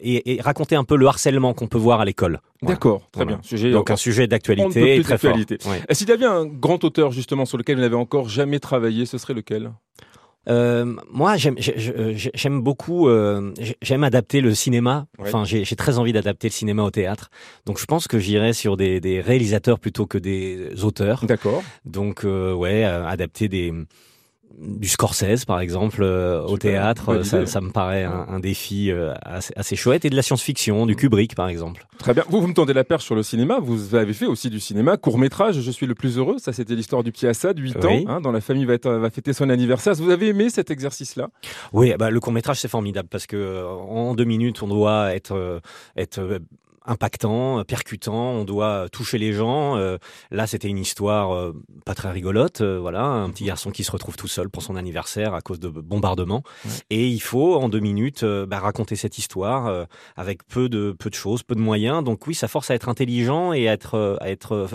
et, 0.00 0.34
et 0.34 0.40
raconter 0.40 0.76
un 0.76 0.84
peu 0.84 0.96
le 0.96 1.06
harcèlement 1.06 1.54
qu'on 1.54 1.66
peut 1.68 1.78
voir 1.78 2.00
à 2.00 2.04
l'école. 2.04 2.40
Voilà. 2.62 2.74
D'accord, 2.74 3.00
très 3.12 3.24
Voilà. 3.24 3.38
bien. 3.38 3.42
Sujet 3.42 3.70
Donc 3.70 3.90
un 3.90 3.96
sujet 3.96 4.26
d'actualité 4.26 5.00
très 5.02 5.18
fort. 5.18 5.30
d'actualité. 5.32 5.58
Ouais. 5.68 5.80
Et 5.88 5.94
S'il 5.94 6.08
y 6.08 6.12
avait 6.12 6.26
un 6.26 6.44
grand 6.46 6.82
auteur 6.84 7.10
justement 7.10 7.46
sur 7.46 7.56
lequel 7.58 7.76
vous 7.76 7.82
n'avez 7.82 7.94
encore 7.96 8.28
jamais 8.28 8.58
travaillé, 8.60 9.06
ce 9.06 9.16
serait 9.18 9.34
lequel? 9.34 9.70
Euh, 10.48 10.94
moi, 11.10 11.36
j'aime, 11.36 11.54
j'ai- 11.58 11.74
j'ai- 11.76 12.30
j'aime 12.34 12.62
beaucoup, 12.62 13.08
euh, 13.08 13.52
j'ai- 13.60 13.76
j'aime 13.82 14.04
adapter 14.04 14.40
le 14.40 14.54
cinéma. 14.54 15.06
Ouais. 15.18 15.28
Enfin, 15.28 15.44
j'ai 15.44 15.64
très 15.76 15.98
envie 15.98 16.12
d'adapter 16.12 16.48
le 16.48 16.52
cinéma 16.52 16.82
au 16.82 16.90
théâtre. 16.90 17.28
Donc, 17.66 17.78
je 17.78 17.84
pense 17.84 18.08
que 18.08 18.18
j'irai 18.18 18.54
sur 18.54 18.76
des, 18.78 19.00
des 19.00 19.20
réalisateurs 19.20 19.78
plutôt 19.78 20.06
que 20.06 20.16
des 20.16 20.82
auteurs. 20.82 21.24
D'accord. 21.26 21.62
Donc, 21.84 22.24
euh, 22.24 22.54
ouais, 22.54 22.84
euh, 22.86 23.06
adapter 23.06 23.48
des 23.48 23.72
du 24.58 24.88
Scorsese, 24.88 25.44
par 25.46 25.60
exemple, 25.60 26.02
euh, 26.02 26.42
au 26.42 26.58
théâtre, 26.58 27.22
ça, 27.24 27.46
ça 27.46 27.60
me 27.60 27.70
paraît 27.70 28.04
un, 28.04 28.26
un 28.28 28.40
défi 28.40 28.90
euh, 28.90 29.14
assez, 29.22 29.52
assez 29.56 29.76
chouette. 29.76 30.04
Et 30.04 30.10
de 30.10 30.16
la 30.16 30.22
science-fiction, 30.22 30.86
du 30.86 30.96
Kubrick, 30.96 31.34
par 31.34 31.48
exemple. 31.48 31.86
Très 31.98 32.12
bien. 32.14 32.24
Vous, 32.28 32.40
vous 32.40 32.46
me 32.48 32.52
tendez 32.52 32.72
la 32.74 32.84
perche 32.84 33.04
sur 33.04 33.14
le 33.14 33.22
cinéma. 33.22 33.58
Vous 33.60 33.94
avez 33.94 34.12
fait 34.12 34.26
aussi 34.26 34.50
du 34.50 34.60
cinéma. 34.60 34.96
Court 34.96 35.18
métrage, 35.18 35.60
Je 35.60 35.70
suis 35.70 35.86
le 35.86 35.94
plus 35.94 36.18
heureux. 36.18 36.36
Ça, 36.38 36.52
c'était 36.52 36.74
l'histoire 36.74 37.02
du 37.02 37.12
petit 37.12 37.26
Assad, 37.26 37.58
8 37.58 37.76
Oui. 37.82 37.86
ans, 37.86 38.04
hein, 38.08 38.20
dont 38.20 38.32
la 38.32 38.40
famille 38.40 38.64
va, 38.66 38.74
être- 38.74 38.90
va 38.90 39.08
fêter 39.10 39.32
son 39.32 39.48
anniversaire. 39.50 39.94
Vous 39.94 40.10
avez 40.10 40.28
aimé 40.28 40.50
cet 40.50 40.70
exercice-là? 40.70 41.28
Oui, 41.72 41.94
bah, 41.98 42.10
le 42.10 42.20
court 42.20 42.32
métrage 42.32 42.60
c'est 42.60 42.68
formidable 42.68 43.08
parce 43.10 43.26
que 43.26 43.36
euh, 43.36 43.66
en 43.66 44.14
deux 44.14 44.24
minutes 44.24 44.62
on 44.62 44.68
doit 44.68 45.14
être 45.14 45.34
euh, 45.34 45.60
être 45.96 46.18
euh, 46.18 46.38
impactant, 46.86 47.62
percutant, 47.64 48.30
on 48.32 48.44
doit 48.44 48.88
toucher 48.90 49.18
les 49.18 49.32
gens. 49.32 49.76
Euh, 49.76 49.98
là, 50.30 50.46
c'était 50.46 50.68
une 50.68 50.78
histoire 50.78 51.34
euh, 51.34 51.52
pas 51.84 51.94
très 51.94 52.10
rigolote, 52.10 52.62
euh, 52.62 52.78
voilà, 52.80 53.04
un 53.04 53.30
petit 53.30 53.44
garçon 53.44 53.70
qui 53.70 53.84
se 53.84 53.92
retrouve 53.92 54.16
tout 54.16 54.28
seul 54.28 54.48
pour 54.48 54.62
son 54.62 54.76
anniversaire 54.76 55.34
à 55.34 55.40
cause 55.40 55.60
de 55.60 55.68
bombardements. 55.68 56.42
Et 56.88 57.06
il 57.06 57.20
faut 57.20 57.56
en 57.56 57.68
deux 57.68 57.80
minutes 57.80 58.24
bah, 58.24 58.58
raconter 58.58 58.96
cette 58.96 59.18
histoire 59.18 59.86
avec 60.16 60.46
peu 60.46 60.68
de 60.68 60.94
peu 60.98 61.10
de 61.10 61.14
choses, 61.14 61.42
peu 61.42 61.54
de 61.54 61.60
moyens. 61.60 62.02
Donc 62.02 62.26
oui, 62.26 62.34
ça 62.34 62.48
force 62.48 62.70
à 62.70 62.74
être 62.74 62.88
intelligent 62.88 63.52
et 63.52 63.68
à 63.68 63.72
être 63.72 64.18
à 64.20 64.30
être 64.30 64.68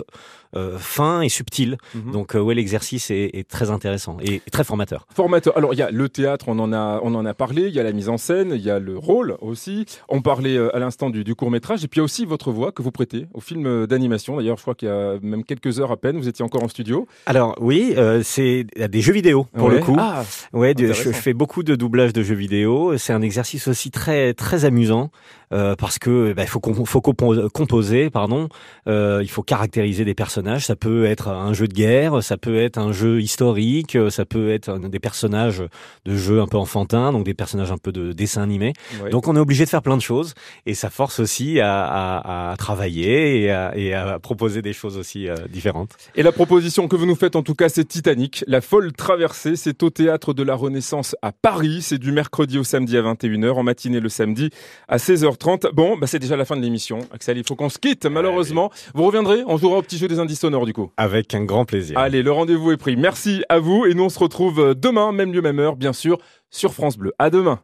fin 0.78 1.20
et 1.20 1.28
subtil. 1.28 1.76
Mhm. 1.94 2.12
Donc 2.12 2.34
ouais, 2.34 2.54
l'exercice 2.54 3.10
est, 3.10 3.30
est 3.34 3.48
très 3.48 3.70
intéressant 3.70 4.18
et, 4.22 4.40
très 4.50 4.64
formateur. 4.64 5.06
Formateur. 5.14 5.56
Alors, 5.56 5.74
il 5.74 5.78
y 5.78 5.82
a 5.82 5.90
le 5.90 6.08
théâtre, 6.08 6.46
on 6.48 6.58
en 6.58 6.72
a, 6.72 7.00
on 7.02 7.14
en 7.14 7.24
a 7.26 7.34
parlé. 7.34 7.68
Il 7.68 7.74
y 7.74 7.80
a 7.80 7.82
la 7.82 7.92
mise 7.92 8.08
en 8.08 8.16
scène, 8.16 8.52
il 8.54 8.62
y 8.62 8.70
a 8.70 8.78
le 8.78 8.96
rôle 8.96 9.36
aussi. 9.40 9.86
On 10.08 10.22
parlait 10.22 10.56
à 10.72 10.78
l'instant 10.78 11.10
du, 11.10 11.24
du 11.24 11.34
court 11.34 11.50
métrage. 11.50 11.84
Et 11.84 11.88
puis, 11.88 11.95
puis 11.96 12.00
il 12.00 12.02
y 12.02 12.02
a 12.02 12.04
aussi 12.04 12.26
votre 12.26 12.52
voix 12.52 12.72
que 12.72 12.82
vous 12.82 12.90
prêtez 12.90 13.26
au 13.32 13.40
film 13.40 13.86
d'animation. 13.86 14.36
D'ailleurs, 14.36 14.58
je 14.58 14.62
crois 14.62 14.74
qu'il 14.74 14.86
y 14.88 14.90
a 14.90 15.14
même 15.22 15.44
quelques 15.44 15.80
heures 15.80 15.90
à 15.92 15.96
peine, 15.96 16.18
vous 16.18 16.28
étiez 16.28 16.44
encore 16.44 16.62
en 16.62 16.68
studio. 16.68 17.08
Alors 17.24 17.56
oui, 17.58 17.94
euh, 17.96 18.20
c'est 18.22 18.66
des 18.76 19.00
jeux 19.00 19.14
vidéo 19.14 19.46
pour 19.56 19.68
Ouais. 19.68 19.76
le 19.76 19.80
coup. 19.80 19.96
Ah, 19.98 20.22
ouais, 20.52 20.74
je, 20.78 20.92
fais 20.92 21.32
beaucoup 21.32 21.62
de 21.62 21.74
doublage 21.74 22.12
de 22.12 22.22
jeux 22.22 22.34
vidéo. 22.34 22.98
C'est 22.98 23.14
un 23.14 23.22
exercice 23.22 23.66
aussi 23.66 23.90
très 23.90 24.34
très 24.34 24.66
amusant 24.66 25.10
euh, 25.54 25.74
parce 25.76 25.98
que 25.98 26.34
bah, 26.34 26.44
faut, 26.44 26.60
faut 26.84 27.00
compo- 27.00 27.48
composer, 27.50 28.10
pardon. 28.10 28.48
Euh, 28.88 29.20
il 29.22 29.30
faut 29.30 29.42
caractériser 29.42 30.04
des 30.04 30.14
personnages. 30.14 30.66
Ça 30.66 30.76
peut 30.76 31.06
être 31.06 31.28
un 31.28 31.54
jeu 31.54 31.66
de 31.66 31.72
guerre, 31.72 32.22
ça 32.22 32.36
peut 32.36 32.56
être 32.58 32.76
un 32.78 32.92
jeu 32.92 33.22
historique, 33.22 33.96
euh, 33.96 34.10
ça 34.10 34.26
peut 34.26 34.50
être 34.50 34.78
des 34.78 34.98
personnages 34.98 35.62
de 36.04 36.16
jeux 36.16 36.40
un 36.42 36.46
peu 36.46 36.58
enfantins, 36.58 37.12
donc 37.12 37.24
des 37.24 37.32
personnages 37.34 37.72
un 37.72 37.78
peu 37.78 37.92
de 37.92 38.12
dessin 38.12 38.42
animé. 38.42 38.74
Ouais. 39.02 39.08
Donc 39.10 39.28
on 39.28 39.36
est 39.36 39.40
obligé 39.40 39.64
de 39.64 39.70
faire 39.70 39.82
plein 39.82 39.96
de 39.96 40.02
choses 40.02 40.34
et 40.66 40.74
ça 40.74 40.90
force 40.90 41.20
aussi 41.20 41.60
à, 41.60 41.85
à- 41.86 42.52
à 42.52 42.56
travailler 42.56 43.42
et 43.42 43.50
à, 43.50 43.76
et 43.76 43.94
à 43.94 44.18
proposer 44.18 44.62
des 44.62 44.72
choses 44.72 44.96
aussi 44.96 45.28
euh, 45.28 45.34
différentes. 45.48 45.90
Et 46.14 46.22
la 46.22 46.32
proposition 46.32 46.88
que 46.88 46.96
vous 46.96 47.06
nous 47.06 47.14
faites 47.16 47.36
en 47.36 47.42
tout 47.42 47.54
cas, 47.54 47.68
c'est 47.68 47.84
Titanic, 47.84 48.44
la 48.46 48.60
folle 48.60 48.92
traversée. 48.92 49.56
C'est 49.56 49.82
au 49.82 49.90
théâtre 49.90 50.34
de 50.34 50.42
la 50.42 50.54
Renaissance 50.54 51.16
à 51.22 51.32
Paris. 51.32 51.82
C'est 51.82 51.98
du 51.98 52.12
mercredi 52.12 52.58
au 52.58 52.64
samedi 52.64 52.96
à 52.96 53.02
21h, 53.02 53.52
en 53.52 53.62
matinée 53.62 54.00
le 54.00 54.08
samedi 54.08 54.50
à 54.88 54.96
16h30. 54.98 55.72
Bon, 55.72 55.96
bah 55.96 56.06
c'est 56.06 56.18
déjà 56.18 56.36
la 56.36 56.44
fin 56.44 56.56
de 56.56 56.62
l'émission. 56.62 56.98
Axel, 57.12 57.38
il 57.38 57.44
faut 57.46 57.56
qu'on 57.56 57.68
se 57.68 57.78
quitte 57.78 58.06
malheureusement. 58.06 58.70
Vous 58.94 59.04
reviendrez, 59.04 59.42
on 59.46 59.56
jouera 59.56 59.78
au 59.78 59.82
petit 59.82 59.98
jeu 59.98 60.08
des 60.08 60.18
indices 60.18 60.40
sonores 60.40 60.66
du 60.66 60.72
coup. 60.72 60.90
Avec 60.96 61.34
un 61.34 61.44
grand 61.44 61.64
plaisir. 61.64 61.98
Allez, 61.98 62.22
le 62.22 62.32
rendez-vous 62.32 62.72
est 62.72 62.76
pris. 62.76 62.96
Merci 62.96 63.44
à 63.48 63.58
vous 63.58 63.86
et 63.86 63.94
nous 63.94 64.04
on 64.04 64.08
se 64.08 64.18
retrouve 64.18 64.74
demain, 64.74 65.12
même 65.12 65.32
lieu, 65.32 65.42
même 65.42 65.58
heure, 65.58 65.76
bien 65.76 65.92
sûr, 65.92 66.18
sur 66.50 66.72
France 66.74 66.96
Bleu. 66.96 67.12
À 67.18 67.30
demain. 67.30 67.60